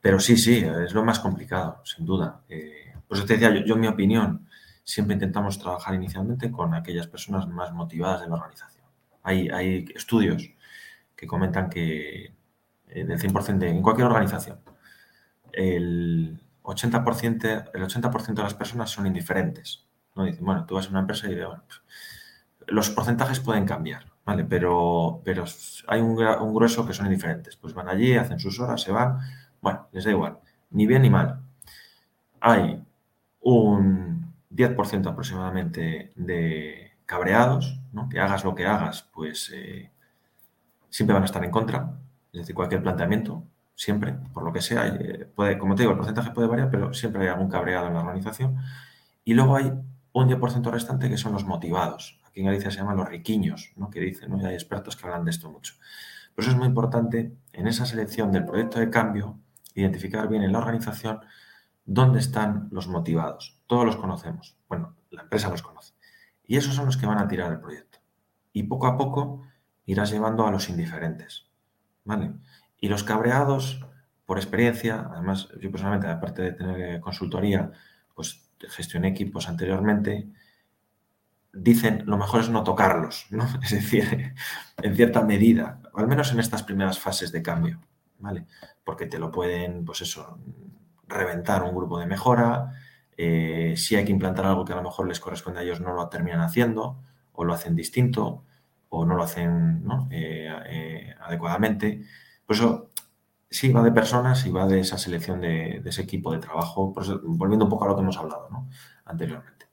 Pero 0.00 0.18
sí, 0.18 0.36
sí, 0.36 0.64
es 0.84 0.94
lo 0.94 1.04
más 1.04 1.20
complicado, 1.20 1.80
sin 1.84 2.04
duda. 2.04 2.42
Eh, 2.48 2.81
pues 3.12 3.26
te 3.26 3.34
decía, 3.34 3.62
yo, 3.62 3.74
en 3.74 3.80
mi 3.82 3.88
opinión, 3.88 4.48
siempre 4.84 5.12
intentamos 5.12 5.58
trabajar 5.58 5.94
inicialmente 5.94 6.50
con 6.50 6.72
aquellas 6.72 7.06
personas 7.08 7.46
más 7.46 7.70
motivadas 7.74 8.22
de 8.22 8.28
la 8.28 8.36
organización. 8.36 8.86
Hay, 9.22 9.50
hay 9.50 9.84
estudios 9.94 10.48
que 11.14 11.26
comentan 11.26 11.68
que 11.68 12.32
eh, 12.88 13.04
del 13.04 13.18
100% 13.18 13.58
de, 13.58 13.68
en 13.68 13.82
cualquier 13.82 14.06
organización, 14.06 14.60
el 15.52 16.40
80%, 16.62 17.70
el 17.74 17.82
80 17.82 18.08
de 18.32 18.42
las 18.42 18.54
personas 18.54 18.88
son 18.88 19.06
indiferentes. 19.06 19.86
¿no? 20.16 20.24
Dicen, 20.24 20.46
bueno, 20.46 20.64
tú 20.64 20.76
vas 20.76 20.86
a 20.86 20.88
una 20.88 21.00
empresa 21.00 21.30
y 21.30 21.34
pues, 21.34 21.82
los 22.66 22.88
porcentajes 22.88 23.40
pueden 23.40 23.66
cambiar, 23.66 24.06
¿vale? 24.24 24.46
Pero, 24.46 25.20
pero 25.22 25.44
hay 25.86 26.00
un, 26.00 26.16
grueso 26.54 26.86
que 26.86 26.94
son 26.94 27.04
indiferentes. 27.04 27.56
Pues 27.56 27.74
van 27.74 27.90
allí, 27.90 28.16
hacen 28.16 28.38
sus 28.38 28.58
horas, 28.58 28.80
se 28.80 28.90
van, 28.90 29.18
bueno, 29.60 29.86
les 29.92 30.04
da 30.04 30.12
igual, 30.12 30.38
ni 30.70 30.86
bien 30.86 31.02
ni 31.02 31.10
mal. 31.10 31.42
Hay 32.40 32.82
un 33.42 34.34
10% 34.50 35.06
aproximadamente 35.06 36.12
de 36.16 36.92
cabreados, 37.06 37.80
¿no? 37.92 38.08
que 38.08 38.20
hagas 38.20 38.44
lo 38.44 38.54
que 38.54 38.66
hagas, 38.66 39.08
pues 39.12 39.50
eh, 39.54 39.90
siempre 40.88 41.14
van 41.14 41.22
a 41.22 41.26
estar 41.26 41.44
en 41.44 41.50
contra, 41.50 41.98
es 42.32 42.40
decir, 42.40 42.54
cualquier 42.54 42.82
planteamiento, 42.82 43.44
siempre, 43.74 44.14
por 44.32 44.44
lo 44.44 44.52
que 44.52 44.60
sea, 44.60 44.86
eh, 44.86 45.26
puede, 45.34 45.58
como 45.58 45.74
te 45.74 45.82
digo, 45.82 45.92
el 45.92 45.98
porcentaje 45.98 46.30
puede 46.30 46.48
variar, 46.48 46.70
pero 46.70 46.94
siempre 46.94 47.22
hay 47.22 47.28
algún 47.28 47.48
cabreado 47.48 47.88
en 47.88 47.94
la 47.94 48.00
organización. 48.00 48.56
Y 49.24 49.34
luego 49.34 49.56
hay 49.56 49.72
un 50.12 50.28
10% 50.28 50.70
restante 50.70 51.08
que 51.08 51.16
son 51.16 51.32
los 51.32 51.44
motivados. 51.44 52.20
Aquí 52.26 52.40
en 52.40 52.46
Galicia 52.46 52.70
se 52.70 52.78
llaman 52.78 52.96
los 52.96 53.08
riquiños, 53.08 53.72
¿no? 53.76 53.90
que 53.90 54.00
dicen, 54.00 54.30
¿no? 54.30 54.40
y 54.40 54.44
hay 54.44 54.54
expertos 54.54 54.96
que 54.96 55.06
hablan 55.06 55.24
de 55.24 55.30
esto 55.30 55.50
mucho. 55.50 55.74
Por 56.34 56.44
eso 56.44 56.52
es 56.52 56.56
muy 56.56 56.66
importante 56.66 57.32
en 57.52 57.66
esa 57.66 57.84
selección 57.84 58.32
del 58.32 58.44
proyecto 58.44 58.78
de 58.78 58.88
cambio 58.88 59.38
identificar 59.74 60.28
bien 60.28 60.42
en 60.42 60.52
la 60.52 60.58
organización 60.58 61.20
dónde 61.84 62.20
están 62.20 62.68
los 62.70 62.88
motivados. 62.88 63.60
Todos 63.66 63.84
los 63.84 63.96
conocemos. 63.96 64.56
Bueno, 64.68 64.96
la 65.10 65.22
empresa 65.22 65.48
los 65.48 65.62
conoce. 65.62 65.94
Y 66.44 66.56
esos 66.56 66.74
son 66.74 66.86
los 66.86 66.96
que 66.96 67.06
van 67.06 67.18
a 67.18 67.28
tirar 67.28 67.52
el 67.52 67.60
proyecto. 67.60 67.98
Y 68.52 68.64
poco 68.64 68.86
a 68.86 68.96
poco 68.96 69.42
irás 69.86 70.10
llevando 70.10 70.46
a 70.46 70.50
los 70.50 70.68
indiferentes. 70.68 71.46
¿Vale? 72.04 72.32
Y 72.78 72.88
los 72.88 73.04
cabreados, 73.04 73.84
por 74.26 74.38
experiencia, 74.38 75.08
además 75.12 75.48
yo 75.60 75.70
personalmente, 75.70 76.08
aparte 76.08 76.42
de 76.42 76.52
tener 76.52 77.00
consultoría, 77.00 77.70
pues 78.14 78.50
gestioné 78.68 79.08
equipos 79.08 79.48
anteriormente, 79.48 80.28
dicen 81.52 82.04
lo 82.06 82.16
mejor 82.16 82.40
es 82.40 82.48
no 82.48 82.64
tocarlos, 82.64 83.26
¿no? 83.30 83.46
Es 83.62 83.70
decir, 83.70 84.34
en 84.82 84.96
cierta 84.96 85.22
medida, 85.22 85.80
al 85.94 86.08
menos 86.08 86.32
en 86.32 86.40
estas 86.40 86.62
primeras 86.62 86.98
fases 86.98 87.32
de 87.32 87.42
cambio, 87.42 87.80
¿vale? 88.18 88.46
Porque 88.84 89.06
te 89.06 89.18
lo 89.18 89.30
pueden, 89.30 89.84
pues 89.84 90.00
eso, 90.02 90.38
reventar 91.12 91.62
un 91.62 91.74
grupo 91.74 91.98
de 91.98 92.06
mejora, 92.06 92.72
eh, 93.16 93.74
si 93.76 93.96
hay 93.96 94.04
que 94.04 94.12
implantar 94.12 94.46
algo 94.46 94.64
que 94.64 94.72
a 94.72 94.76
lo 94.76 94.82
mejor 94.82 95.06
les 95.06 95.20
corresponde 95.20 95.60
a 95.60 95.62
ellos, 95.62 95.80
no 95.80 95.92
lo 95.92 96.08
terminan 96.08 96.40
haciendo, 96.40 96.98
o 97.32 97.44
lo 97.44 97.54
hacen 97.54 97.76
distinto, 97.76 98.44
o 98.88 99.04
no 99.04 99.14
lo 99.14 99.22
hacen 99.22 99.84
eh, 100.10 100.48
eh, 100.66 101.14
adecuadamente. 101.20 102.02
Por 102.46 102.56
eso 102.56 102.90
sí 103.50 103.70
va 103.72 103.82
de 103.82 103.92
personas 103.92 104.44
y 104.46 104.50
va 104.50 104.66
de 104.66 104.80
esa 104.80 104.98
selección 104.98 105.40
de, 105.40 105.82
ese 105.84 106.02
equipo 106.02 106.32
de 106.32 106.38
trabajo, 106.38 106.94
volviendo 107.24 107.66
un 107.66 107.70
poco 107.70 107.84
a 107.84 107.88
lo 107.88 107.94
que 107.96 108.02
hemos 108.02 108.16
hablado 108.16 108.48
anteriormente. 109.04 109.66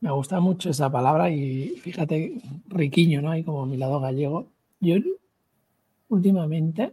Me 0.00 0.10
gusta 0.10 0.40
mucho 0.40 0.70
esa 0.70 0.90
palabra 0.90 1.30
y 1.30 1.76
fíjate, 1.80 2.40
riquiño, 2.66 3.22
¿no? 3.22 3.30
Hay 3.30 3.44
como 3.44 3.66
mi 3.66 3.76
lado 3.76 4.00
gallego. 4.00 4.48
Yo 4.80 4.96
últimamente 6.08 6.92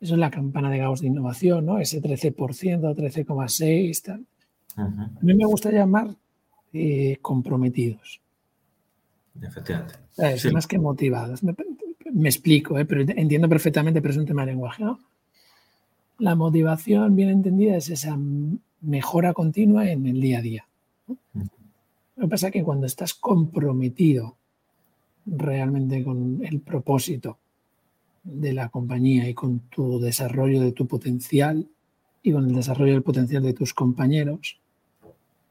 eso 0.00 0.14
es 0.14 0.20
la 0.20 0.30
campana 0.30 0.70
de 0.70 0.78
Gauss 0.78 1.00
de 1.00 1.08
innovación, 1.08 1.66
¿no? 1.66 1.78
Ese 1.78 2.00
13%, 2.00 2.34
13,6%. 2.34 4.24
A 4.76 5.22
mí 5.22 5.34
me 5.34 5.44
gusta 5.44 5.72
llamar 5.72 6.14
eh, 6.72 7.18
comprometidos. 7.20 8.20
Efectivamente. 9.40 9.94
Es 10.16 10.52
Más 10.52 10.66
que 10.66 10.78
motivados. 10.78 11.42
Me, 11.42 12.28
explico, 12.28 12.78
¿eh? 12.78 12.84
pero 12.84 13.00
entiendo 13.00 13.48
perfectamente, 13.48 14.00
pero 14.00 14.12
es 14.12 14.18
un 14.18 14.26
tema 14.26 14.42
de 14.42 14.52
lenguaje. 14.52 14.84
¿no? 14.84 15.00
La 16.18 16.36
motivación, 16.36 17.16
bien 17.16 17.30
entendida, 17.30 17.76
es 17.76 17.90
esa 17.90 18.16
mejora 18.80 19.32
continua 19.32 19.90
en 19.90 20.06
el 20.06 20.20
día 20.20 20.38
a 20.38 20.42
día. 20.42 20.68
Lo 22.16 22.26
que 22.26 22.28
pasa 22.28 22.48
es 22.48 22.52
que 22.52 22.62
cuando 22.64 22.86
estás 22.86 23.14
comprometido 23.14 24.36
realmente 25.26 26.02
con 26.04 26.40
el 26.44 26.60
propósito 26.60 27.38
de 28.30 28.52
la 28.52 28.68
compañía 28.68 29.28
y 29.28 29.34
con 29.34 29.60
tu 29.60 29.98
desarrollo 29.98 30.60
de 30.60 30.72
tu 30.72 30.86
potencial 30.86 31.66
y 32.22 32.32
con 32.32 32.46
el 32.46 32.54
desarrollo 32.54 32.92
del 32.92 33.02
potencial 33.02 33.42
de 33.42 33.54
tus 33.54 33.72
compañeros. 33.72 34.58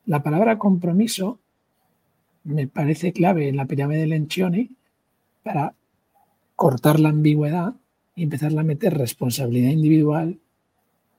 La 0.05 0.21
palabra 0.21 0.57
compromiso 0.59 1.39
me 2.43 2.67
parece 2.67 3.11
clave 3.11 3.49
en 3.49 3.57
la 3.57 3.65
pirámide 3.65 4.01
de 4.01 4.07
Lencioni 4.07 4.71
para 5.43 5.73
cortar 6.55 6.99
la 6.99 7.09
ambigüedad 7.09 7.75
y 8.15 8.23
empezar 8.23 8.57
a 8.57 8.63
meter 8.63 8.97
responsabilidad 8.97 9.71
individual 9.71 10.39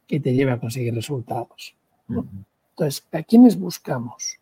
que 0.07 0.21
te 0.21 0.35
lleve 0.35 0.53
a 0.53 0.61
conseguir 0.61 0.94
resultados. 0.94 1.75
Entonces, 2.09 3.07
¿a 3.12 3.23
quiénes 3.23 3.59
buscamos? 3.59 4.37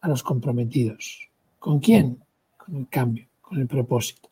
A 0.00 0.08
los 0.08 0.22
comprometidos. 0.22 1.28
¿Con 1.58 1.80
quién? 1.80 2.22
Con 2.56 2.76
el 2.76 2.88
cambio, 2.88 3.26
con 3.40 3.58
el 3.58 3.66
propósito. 3.66 4.29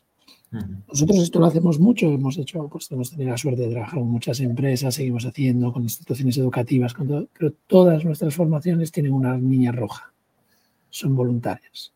Nosotros 0.51 1.19
esto 1.19 1.41
lo 1.41 1.47
hacemos 1.47 1.79
mucho, 1.79 2.07
hemos 2.07 2.39
hecho, 2.39 2.69
pues 2.69 2.91
hemos 2.91 3.11
tenido 3.11 3.31
la 3.31 3.37
suerte 3.37 3.63
de 3.63 3.71
trabajar 3.71 3.99
con 3.99 4.09
muchas 4.09 4.41
empresas, 4.41 4.95
seguimos 4.95 5.27
haciendo 5.27 5.73
con 5.73 5.83
instituciones 5.83 6.39
educativas, 6.39 6.95
pero 6.95 7.53
todas 7.67 8.05
nuestras 8.05 8.35
formaciones 8.35 8.91
tienen 8.91 9.13
una 9.13 9.37
niña 9.37 9.73
roja, 9.73 10.11
son 10.89 11.15
voluntarias. 11.15 11.93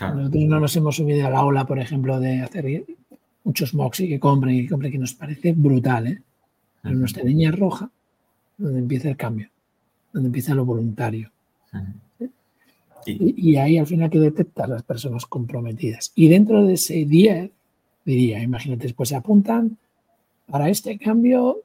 Nosotros 0.00 0.44
no 0.44 0.60
nos 0.60 0.76
hemos 0.76 0.96
subido 0.96 1.26
a 1.26 1.30
la 1.30 1.44
ola, 1.44 1.64
por 1.66 1.78
ejemplo, 1.78 2.20
de 2.20 2.40
hacer 2.42 2.84
muchos 3.44 3.74
mocks 3.74 4.00
y 4.00 4.08
que 4.08 4.20
compren 4.20 4.56
y 4.56 4.62
que 4.64 4.68
compren, 4.68 4.92
que 4.92 4.98
nos 4.98 5.14
parece 5.14 5.52
brutal, 5.52 6.08
¿eh? 6.08 6.22
Pero 6.82 6.96
nuestra 6.96 7.22
niña 7.22 7.50
roja, 7.52 7.90
donde 8.58 8.80
empieza 8.80 9.08
el 9.08 9.16
cambio, 9.16 9.48
donde 10.12 10.26
empieza 10.26 10.54
lo 10.54 10.66
voluntario. 10.66 11.30
Y, 13.06 13.56
ahí 13.56 13.78
al 13.78 13.86
final 13.86 14.10
que 14.10 14.18
detectas 14.18 14.68
las 14.68 14.82
personas 14.82 15.26
comprometidas. 15.26 16.12
Y 16.14 16.28
dentro 16.28 16.64
de 16.64 16.74
ese 16.74 17.04
10, 17.04 17.50
diría, 18.04 18.42
imagínate, 18.42 18.84
después 18.84 19.08
se 19.08 19.16
apuntan 19.16 19.76
para 20.46 20.68
este 20.68 20.98
cambio 20.98 21.62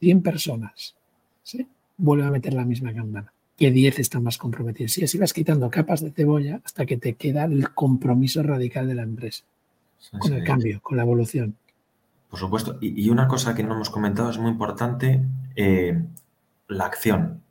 100 0.00 0.22
personas. 0.22 0.94
¿sí? 1.42 1.66
Vuelve 1.96 2.24
a 2.24 2.30
meter 2.30 2.54
la 2.54 2.64
misma 2.64 2.92
campana. 2.92 3.32
Que 3.56 3.70
10 3.70 4.00
están 4.00 4.22
más 4.22 4.38
comprometidos. 4.38 4.98
Y 4.98 5.04
así 5.04 5.18
vas 5.18 5.32
quitando 5.32 5.70
capas 5.70 6.00
de 6.00 6.10
cebolla 6.10 6.60
hasta 6.64 6.86
que 6.86 6.96
te 6.96 7.14
queda 7.14 7.44
el 7.44 7.72
compromiso 7.72 8.42
radical 8.42 8.88
de 8.88 8.94
la 8.94 9.02
empresa. 9.02 9.44
con 10.18 10.32
el 10.32 10.44
cambio, 10.44 10.80
con 10.82 10.96
la 10.96 11.04
evolución. 11.04 11.56
Por 12.28 12.40
supuesto. 12.40 12.78
Y, 12.80 13.08
una 13.10 13.28
cosa 13.28 13.54
que 13.54 13.62
no 13.62 13.74
hemos 13.74 13.90
comentado 13.90 14.28
es 14.28 14.38
muy 14.38 14.50
importante, 14.50 15.22
eh, 15.54 16.02
la 16.66 16.86
acción. 16.86 17.43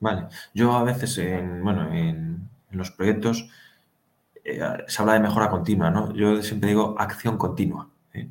Vale. 0.00 0.28
Yo 0.54 0.72
a 0.74 0.84
veces, 0.84 1.16
en, 1.18 1.62
bueno, 1.62 1.92
en, 1.92 2.48
los 2.70 2.90
proyectos 2.90 3.48
eh, 4.44 4.60
se 4.86 5.02
habla 5.02 5.14
de 5.14 5.20
mejora 5.20 5.48
continua, 5.48 5.90
¿no? 5.90 6.12
Yo 6.12 6.42
siempre 6.42 6.68
digo 6.68 6.94
acción 6.98 7.38
continua, 7.38 7.88
¿eh? 8.12 8.30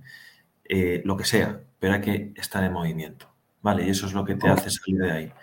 Eh, 0.65 1.01
lo 1.05 1.17
que 1.17 1.25
sea, 1.25 1.61
pero 1.79 1.95
hay 1.95 2.01
que 2.01 2.33
estar 2.35 2.63
en 2.63 2.73
movimiento, 2.73 3.27
¿vale? 3.61 3.85
Y 3.85 3.89
eso 3.89 4.07
es 4.07 4.13
lo 4.13 4.25
que 4.25 4.35
te 4.35 4.47
hace 4.49 4.69
salir 4.69 5.01
de 5.01 5.11
ahí. 5.11 5.33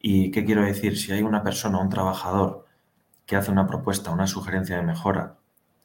¿Y 0.00 0.30
qué 0.30 0.44
quiero 0.44 0.62
decir? 0.64 0.98
Si 0.98 1.12
hay 1.12 1.22
una 1.22 1.42
persona, 1.42 1.78
un 1.78 1.88
trabajador 1.90 2.66
que 3.26 3.36
hace 3.36 3.50
una 3.50 3.66
propuesta, 3.66 4.10
una 4.10 4.26
sugerencia 4.26 4.76
de 4.76 4.82
mejora, 4.82 5.36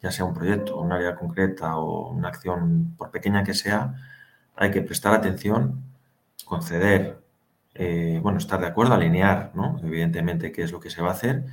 ya 0.02 0.12
sea 0.12 0.26
un 0.26 0.34
proyecto, 0.34 0.80
un 0.80 0.92
área 0.92 1.16
concreta 1.16 1.78
o 1.78 2.12
una 2.12 2.30
acción, 2.30 2.96
por 2.98 3.12
pequeña 3.12 3.44
que 3.44 3.54
sea, 3.54 3.96
hay 4.56 4.72
que 4.72 4.82
prestar 4.82 5.14
atención, 5.14 5.84
conceder 6.46 7.21
eh, 7.74 8.20
bueno, 8.22 8.38
estar 8.38 8.60
de 8.60 8.68
acuerdo, 8.68 8.94
alinear, 8.94 9.52
¿no? 9.56 9.80
Evidentemente, 9.84 10.52
qué 10.52 10.64
es 10.64 10.72
lo 10.72 10.80
que 10.80 10.90
se 10.90 11.02
va 11.02 11.10
a 11.10 11.14
hacer, 11.14 11.46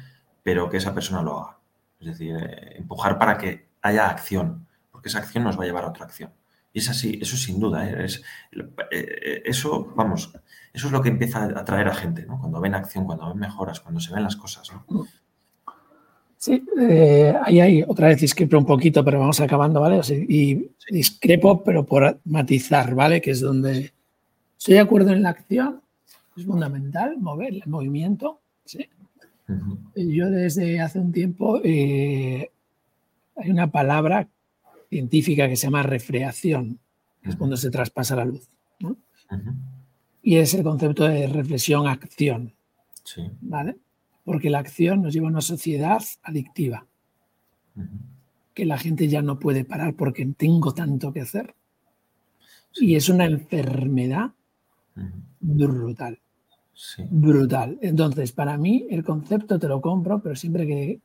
pero 0.42 0.68
que 0.68 0.78
esa 0.78 0.94
persona 0.94 1.22
lo 1.22 1.38
haga. 1.38 1.59
Es 2.00 2.09
decir, 2.09 2.37
eh, 2.37 2.76
empujar 2.76 3.18
para 3.18 3.38
que 3.38 3.68
haya 3.83 4.09
acción, 4.09 4.66
porque 4.90 5.09
esa 5.09 5.18
acción 5.18 5.44
nos 5.44 5.59
va 5.59 5.64
a 5.64 5.66
llevar 5.66 5.85
a 5.85 5.88
otra 5.88 6.07
acción. 6.07 6.33
Y 6.72 6.81
es 6.81 6.88
así, 6.90 7.18
eso 7.20 7.37
sin 7.37 7.61
duda, 7.61 7.88
¿eh? 7.88 8.04
es, 8.04 8.22
eso, 9.44 9.92
vamos, 9.96 10.33
eso 10.72 10.87
es 10.87 10.92
lo 10.92 11.00
que 11.00 11.09
empieza 11.09 11.44
a 11.44 11.61
atraer 11.61 11.88
a 11.88 11.94
gente, 11.94 12.26
¿no? 12.26 12.38
Cuando 12.38 12.61
ven 12.61 12.74
acción, 12.74 13.04
cuando 13.07 13.28
ven 13.28 13.38
mejoras, 13.38 13.81
cuando 13.81 14.00
se 14.00 14.12
ven 14.12 14.22
las 14.22 14.37
cosas, 14.37 14.70
¿no? 14.90 15.07
Sí, 16.37 16.62
ahí 17.42 17.59
hay 17.59 17.83
otra 17.83 18.09
vez 18.09 18.20
discrepo 18.20 18.59
un 18.59 18.66
poquito, 18.66 19.04
pero 19.04 19.18
vamos 19.18 19.40
acabando, 19.40 19.81
¿vale? 19.81 20.00
y 20.28 20.70
discrepo, 20.88 21.64
pero 21.64 21.85
por 21.85 22.20
matizar, 22.24 22.94
¿vale? 22.94 23.20
Que 23.20 23.33
es 23.33 23.40
donde 23.40 23.92
estoy 24.57 24.74
de 24.74 24.81
acuerdo 24.81 25.11
en 25.11 25.22
la 25.22 25.31
acción, 25.31 25.81
es 26.38 26.46
fundamental 26.46 27.18
mover 27.18 27.55
el 27.55 27.66
movimiento. 27.66 28.40
Yo 29.94 30.31
desde 30.31 30.81
hace 30.81 30.98
un 30.98 31.12
tiempo 31.12 31.61
eh, 31.64 32.51
hay 33.37 33.51
una 33.51 33.70
palabra 33.70 34.29
científica 34.88 35.48
que 35.48 35.57
se 35.57 35.66
llama 35.66 35.83
refreación, 35.83 36.79
que 37.22 37.31
es 37.31 37.37
cuando 37.37 37.57
se 37.57 37.70
traspasa 37.70 38.16
la 38.16 38.24
luz. 38.24 38.48
Y 40.22 40.37
es 40.37 40.55
el 40.55 40.62
concepto 40.62 41.05
de 41.05 41.27
reflexión-acción. 41.27 42.53
¿vale? 43.40 43.77
Porque 44.24 44.51
la 44.51 44.59
acción 44.59 45.03
nos 45.03 45.14
lleva 45.14 45.29
a 45.29 45.31
una 45.31 45.40
sociedad 45.40 46.03
adictiva. 46.22 46.87
que 48.55 48.64
la 48.64 48.77
gente 48.77 49.07
ya 49.07 49.22
no 49.22 49.38
puede 49.38 49.64
parar 49.64 49.94
porque 49.94 50.27
tengo 50.37 50.74
tanto 50.74 51.12
que 51.12 51.20
hacer. 51.20 51.55
Y 52.74 52.96
es 52.96 53.09
una 53.09 53.24
enfermedad 53.24 54.33
brutal. 55.40 56.20
Brutal. 57.11 57.79
Entonces, 57.83 58.33
para 58.33 58.57
mí, 58.57 58.87
el 58.91 59.05
concepto 59.05 59.59
te 59.59 59.69
lo 59.69 59.81
compro, 59.81 60.21
pero 60.21 60.37
siempre 60.37 60.67
que 60.67 61.01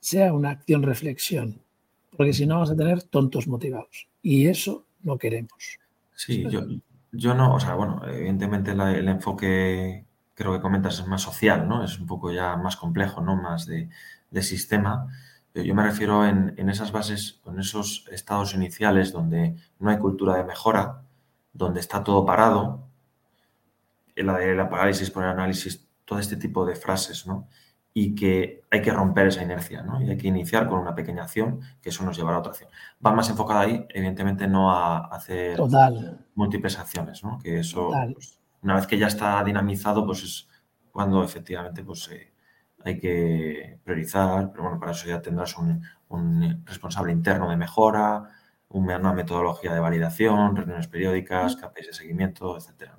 sea 0.00 0.32
una 0.32 0.50
acción 0.50 0.82
reflexión, 0.82 1.60
porque 2.16 2.32
si 2.32 2.46
no 2.46 2.54
vamos 2.54 2.70
a 2.70 2.76
tener 2.76 3.02
tontos 3.02 3.46
motivados. 3.46 4.08
Y 4.22 4.46
eso 4.46 4.86
no 5.02 5.18
queremos. 5.18 5.78
Sí, 6.14 6.44
yo, 6.50 6.62
yo 7.12 7.34
no, 7.34 7.54
o 7.54 7.60
sea, 7.60 7.74
bueno, 7.74 8.02
evidentemente 8.06 8.72
el 8.72 9.08
enfoque 9.08 10.04
creo 10.34 10.52
que 10.54 10.60
comentas 10.60 10.98
es 10.98 11.06
más 11.06 11.22
social, 11.22 11.68
¿no? 11.68 11.84
Es 11.84 11.98
un 11.98 12.06
poco 12.06 12.32
ya 12.32 12.56
más 12.56 12.76
complejo, 12.76 13.20
¿no? 13.20 13.36
Más 13.36 13.66
de, 13.66 13.90
sistema. 14.42 15.08
Yo 15.54 15.74
me 15.74 15.82
refiero 15.82 16.24
en, 16.24 16.68
esas 16.70 16.92
bases, 16.92 17.40
en 17.44 17.58
esos 17.58 18.06
estados 18.10 18.54
iniciales 18.54 19.12
donde 19.12 19.56
no 19.80 19.90
hay 19.90 19.98
cultura 19.98 20.36
de 20.36 20.44
mejora, 20.44 21.02
donde 21.52 21.80
está 21.80 22.04
todo 22.04 22.24
parado, 22.24 22.89
la 24.22 24.36
de 24.38 24.54
la 24.54 24.68
parálisis 24.68 25.10
por 25.10 25.24
el 25.24 25.30
análisis, 25.30 25.88
todo 26.04 26.18
este 26.18 26.36
tipo 26.36 26.64
de 26.64 26.74
frases, 26.76 27.26
¿no? 27.26 27.48
Y 27.92 28.14
que 28.14 28.64
hay 28.70 28.82
que 28.82 28.92
romper 28.92 29.28
esa 29.28 29.42
inercia, 29.42 29.82
¿no? 29.82 30.00
Y 30.02 30.10
hay 30.10 30.16
que 30.16 30.28
iniciar 30.28 30.68
con 30.68 30.78
una 30.78 30.94
pequeña 30.94 31.24
acción, 31.24 31.60
que 31.82 31.88
eso 31.88 32.04
nos 32.04 32.16
llevará 32.16 32.36
a 32.36 32.40
otra 32.40 32.52
acción. 32.52 32.70
Va 33.04 33.12
más 33.12 33.28
enfocada 33.30 33.60
ahí, 33.60 33.86
evidentemente, 33.90 34.46
no 34.46 34.70
a 34.70 35.06
hacer 35.06 35.58
múltiples 36.34 36.78
acciones, 36.78 37.24
¿no? 37.24 37.38
Que 37.38 37.60
eso, 37.60 37.90
pues, 38.12 38.38
una 38.62 38.76
vez 38.76 38.86
que 38.86 38.98
ya 38.98 39.08
está 39.08 39.42
dinamizado, 39.42 40.06
pues 40.06 40.22
es 40.22 40.48
cuando 40.92 41.22
efectivamente 41.24 41.82
pues, 41.82 42.08
eh, 42.10 42.32
hay 42.84 42.98
que 42.98 43.78
priorizar, 43.84 44.50
pero 44.50 44.64
bueno, 44.64 44.78
para 44.78 44.92
eso 44.92 45.06
ya 45.06 45.20
tendrás 45.20 45.56
un, 45.58 45.82
responsable 46.64 47.12
interno 47.12 47.50
de 47.50 47.56
mejora, 47.56 48.28
una 48.68 49.12
metodología 49.12 49.72
de 49.74 49.80
validación, 49.80 50.56
reuniones 50.56 50.88
periódicas, 50.88 51.56
KPIs 51.56 51.86
de 51.88 51.92
seguimiento, 51.92 52.56
etcétera. 52.56 52.96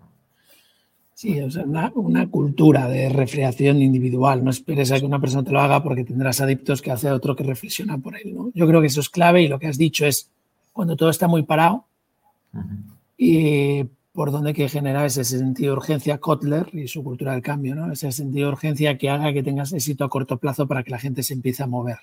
Sí, 1.22 1.40
o 1.40 1.52
sea, 1.52 1.66
una, 1.66 2.28
cultura 2.32 2.88
de 2.88 3.08
reflexión 3.08 3.80
individual. 3.80 4.44
No 4.44 4.50
esperes 4.50 4.92
a 4.92 5.00
que 5.00 5.06
una 5.06 5.22
persona 5.22 5.44
te 5.44 5.52
lo 5.52 5.60
haga 5.60 5.84
porque 5.84 6.04
tendrás 6.04 6.42
adictos 6.42 6.82
que 6.82 6.90
hace 6.90 7.12
otro 7.12 7.36
que 7.36 7.44
reflexiona 7.44 8.00
por 8.00 8.18
él. 8.18 8.34
¿no? 8.34 8.52
Yo 8.56 8.66
creo 8.66 8.82
que 8.82 8.88
eso 8.88 9.02
es 9.02 9.10
clave 9.10 9.44
y 9.44 9.48
lo 9.48 9.60
que 9.60 9.68
has 9.68 9.78
dicho 9.78 10.04
es 10.08 10.32
cuando 10.74 10.96
todo 10.96 11.12
está 11.12 11.28
muy 11.28 11.44
parado 11.44 11.86
y 13.20 13.84
por 14.14 14.32
donde 14.32 14.50
hay 14.50 14.56
que 14.56 14.68
generar 14.68 15.06
ese 15.06 15.24
sentido 15.24 15.74
de 15.74 15.78
urgencia, 15.78 16.18
Kotler 16.18 16.70
y 16.74 16.88
su 16.88 17.04
cultura 17.04 17.34
del 17.34 17.44
cambio, 17.44 17.76
¿no? 17.76 17.92
ese 17.92 18.12
sentido 18.12 18.48
de 18.48 18.54
urgencia 18.54 18.98
que 18.98 19.12
haga 19.12 19.32
que 19.32 19.44
tengas 19.44 19.74
éxito 19.74 20.04
a 20.04 20.10
corto 20.10 20.38
plazo 20.38 20.68
para 20.68 20.82
que 20.82 20.90
la 20.90 20.98
gente 20.98 21.22
se 21.22 21.36
empiece 21.36 21.62
a 21.62 21.68
mover. 21.68 22.00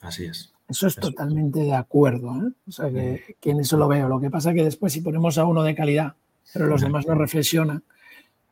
Así 0.00 0.24
es. 0.24 0.54
Eso 0.70 0.86
es 0.86 0.96
totalmente 0.96 1.60
de 1.60 1.74
acuerdo. 1.74 2.34
¿eh? 2.36 2.52
O 2.66 2.72
sea, 2.72 2.90
que, 2.90 3.36
que, 3.38 3.50
en 3.50 3.60
eso 3.60 3.76
lo 3.76 3.88
veo. 3.88 4.08
Lo 4.08 4.20
que 4.20 4.30
pasa 4.30 4.52
es 4.52 4.56
que 4.56 4.64
después 4.64 4.94
si 4.94 5.02
ponemos 5.02 5.36
a 5.36 5.44
uno 5.44 5.62
de 5.62 5.74
calidad, 5.74 6.14
pero 6.54 6.66
los 6.66 6.80
demás 6.80 7.06
no 7.06 7.14
reflexionan, 7.14 7.82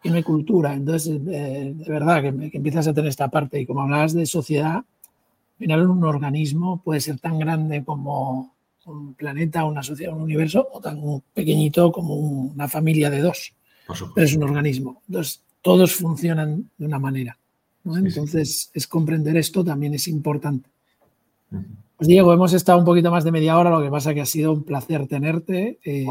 y 0.02 0.10
no 0.10 0.16
hay 0.16 0.22
cultura. 0.22 0.74
Entonces, 0.74 1.20
eh, 1.28 1.72
de 1.74 1.92
verdad, 1.92 2.22
que, 2.22 2.56
empiezas 2.56 2.88
a 2.88 2.94
tener 2.94 3.08
esta 3.08 3.28
parte. 3.28 3.60
Y 3.60 3.66
como 3.66 3.82
hablabas 3.82 4.14
de 4.14 4.26
sociedad, 4.26 4.76
al 4.76 4.84
final 5.58 5.88
un 5.88 6.04
organismo 6.04 6.82
puede 6.82 7.00
ser 7.00 7.18
tan 7.18 7.38
grande 7.38 7.84
como 7.84 8.52
un 8.86 9.14
planeta, 9.14 9.64
una 9.64 9.82
sociedad, 9.82 10.14
un 10.14 10.22
universo, 10.22 10.68
o 10.72 10.80
tan 10.80 11.00
pequeñito 11.32 11.92
como 11.92 12.14
una 12.14 12.68
familia 12.68 13.10
de 13.10 13.20
dos. 13.20 13.52
Pero 14.14 14.26
es 14.26 14.34
un 14.34 14.42
organismo. 14.42 15.02
Entonces, 15.08 15.42
todos 15.60 15.94
funcionan 15.94 16.70
de 16.76 16.86
una 16.86 16.98
manera. 16.98 17.38
Entonces, 17.84 18.70
es 18.72 18.86
comprender 18.86 19.36
esto 19.36 19.64
también 19.64 19.94
es 19.94 20.08
importante. 20.08 20.68
Pues 21.96 22.08
Diego, 22.08 22.32
hemos 22.32 22.52
estado 22.52 22.78
un 22.78 22.84
poquito 22.84 23.10
más 23.10 23.24
de 23.24 23.32
media 23.32 23.58
hora, 23.58 23.70
lo 23.70 23.82
que 23.82 23.90
pasa 23.90 24.14
que 24.14 24.20
ha 24.20 24.26
sido 24.26 24.52
un 24.52 24.64
placer 24.64 25.06
tenerte. 25.06 25.78
Eh, 25.84 26.04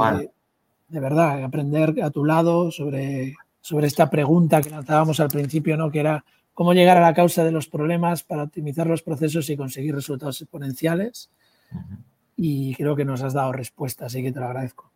de 0.88 1.00
verdad, 1.00 1.44
aprender 1.44 2.02
a 2.04 2.10
tu 2.12 2.24
lado 2.26 2.72
sobre 2.72 3.36
sobre 3.62 3.88
esta 3.88 4.10
pregunta 4.10 4.62
que 4.62 4.70
lanzábamos 4.70 5.20
al 5.20 5.30
principio, 5.30 5.78
¿no? 5.78 5.92
que 5.92 6.00
era 6.00 6.26
cómo 6.54 6.74
llegar 6.74 6.98
a 6.98 7.02
la 7.02 7.14
causa 7.14 7.44
de 7.44 7.52
los 7.52 7.68
problemas 7.68 8.24
para 8.24 8.44
optimizar 8.44 8.88
los 8.88 9.04
procesos 9.04 9.50
y 9.50 9.58
conseguir 9.58 9.96
resultados 9.96 10.42
exponenciales. 10.42 11.32
Y 12.36 12.76
creo 12.76 12.96
que 12.96 13.06
nos 13.06 13.22
has 13.22 13.34
dado 13.34 13.54
respuesta, 13.54 14.08
así 14.08 14.22
que 14.22 14.32
te 14.32 14.40
lo 14.40 14.48
agradezco. 14.48 14.92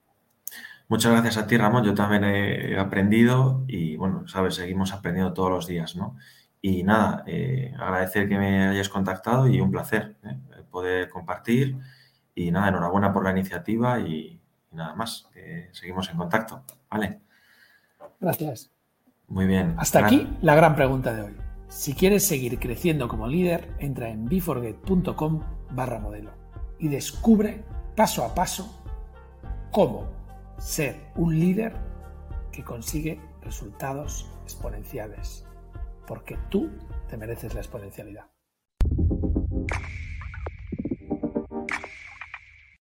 Muchas 0.87 1.11
gracias 1.11 1.37
a 1.37 1.47
ti, 1.47 1.57
Ramón. 1.57 1.83
Yo 1.83 1.93
también 1.93 2.23
he 2.23 2.77
aprendido 2.77 3.63
y, 3.67 3.95
bueno, 3.95 4.27
sabes, 4.27 4.55
seguimos 4.55 4.93
aprendiendo 4.93 5.33
todos 5.33 5.49
los 5.49 5.67
días, 5.67 5.95
¿no? 5.95 6.17
Y 6.61 6.83
nada, 6.83 7.23
eh, 7.27 7.73
agradecer 7.79 8.27
que 8.27 8.37
me 8.37 8.67
hayas 8.67 8.89
contactado 8.89 9.47
y 9.47 9.61
un 9.61 9.71
placer 9.71 10.15
¿eh? 10.23 10.37
poder 10.69 11.09
compartir. 11.09 11.77
Y 12.33 12.51
nada, 12.51 12.69
enhorabuena 12.69 13.13
por 13.13 13.23
la 13.23 13.31
iniciativa 13.31 13.99
y, 13.99 14.41
y 14.71 14.75
nada 14.75 14.95
más. 14.95 15.29
seguimos 15.71 16.09
en 16.09 16.17
contacto. 16.17 16.63
¿Vale? 16.89 17.21
Gracias. 18.19 18.71
Muy 19.27 19.45
bien. 19.45 19.75
Hasta 19.77 20.05
aquí 20.05 20.27
la 20.41 20.55
gran 20.55 20.75
pregunta 20.75 21.13
de 21.13 21.23
hoy. 21.23 21.35
Si 21.67 21.93
quieres 21.93 22.27
seguir 22.27 22.59
creciendo 22.59 23.07
como 23.07 23.27
líder, 23.27 23.75
entra 23.79 24.09
en 24.09 24.25
beforget.com 24.25 25.41
barra 25.71 25.99
modelo 25.99 26.31
y 26.79 26.87
descubre 26.87 27.63
paso 27.95 28.23
a 28.23 28.35
paso 28.35 28.81
cómo 29.71 30.07
ser 30.57 31.11
un 31.15 31.39
líder 31.39 31.75
que 32.51 32.63
consigue 32.63 33.19
resultados 33.41 34.29
exponenciales. 34.43 35.45
Porque 36.07 36.37
tú 36.49 36.69
te 37.09 37.17
mereces 37.17 37.53
la 37.53 37.61
exponencialidad. 37.61 38.34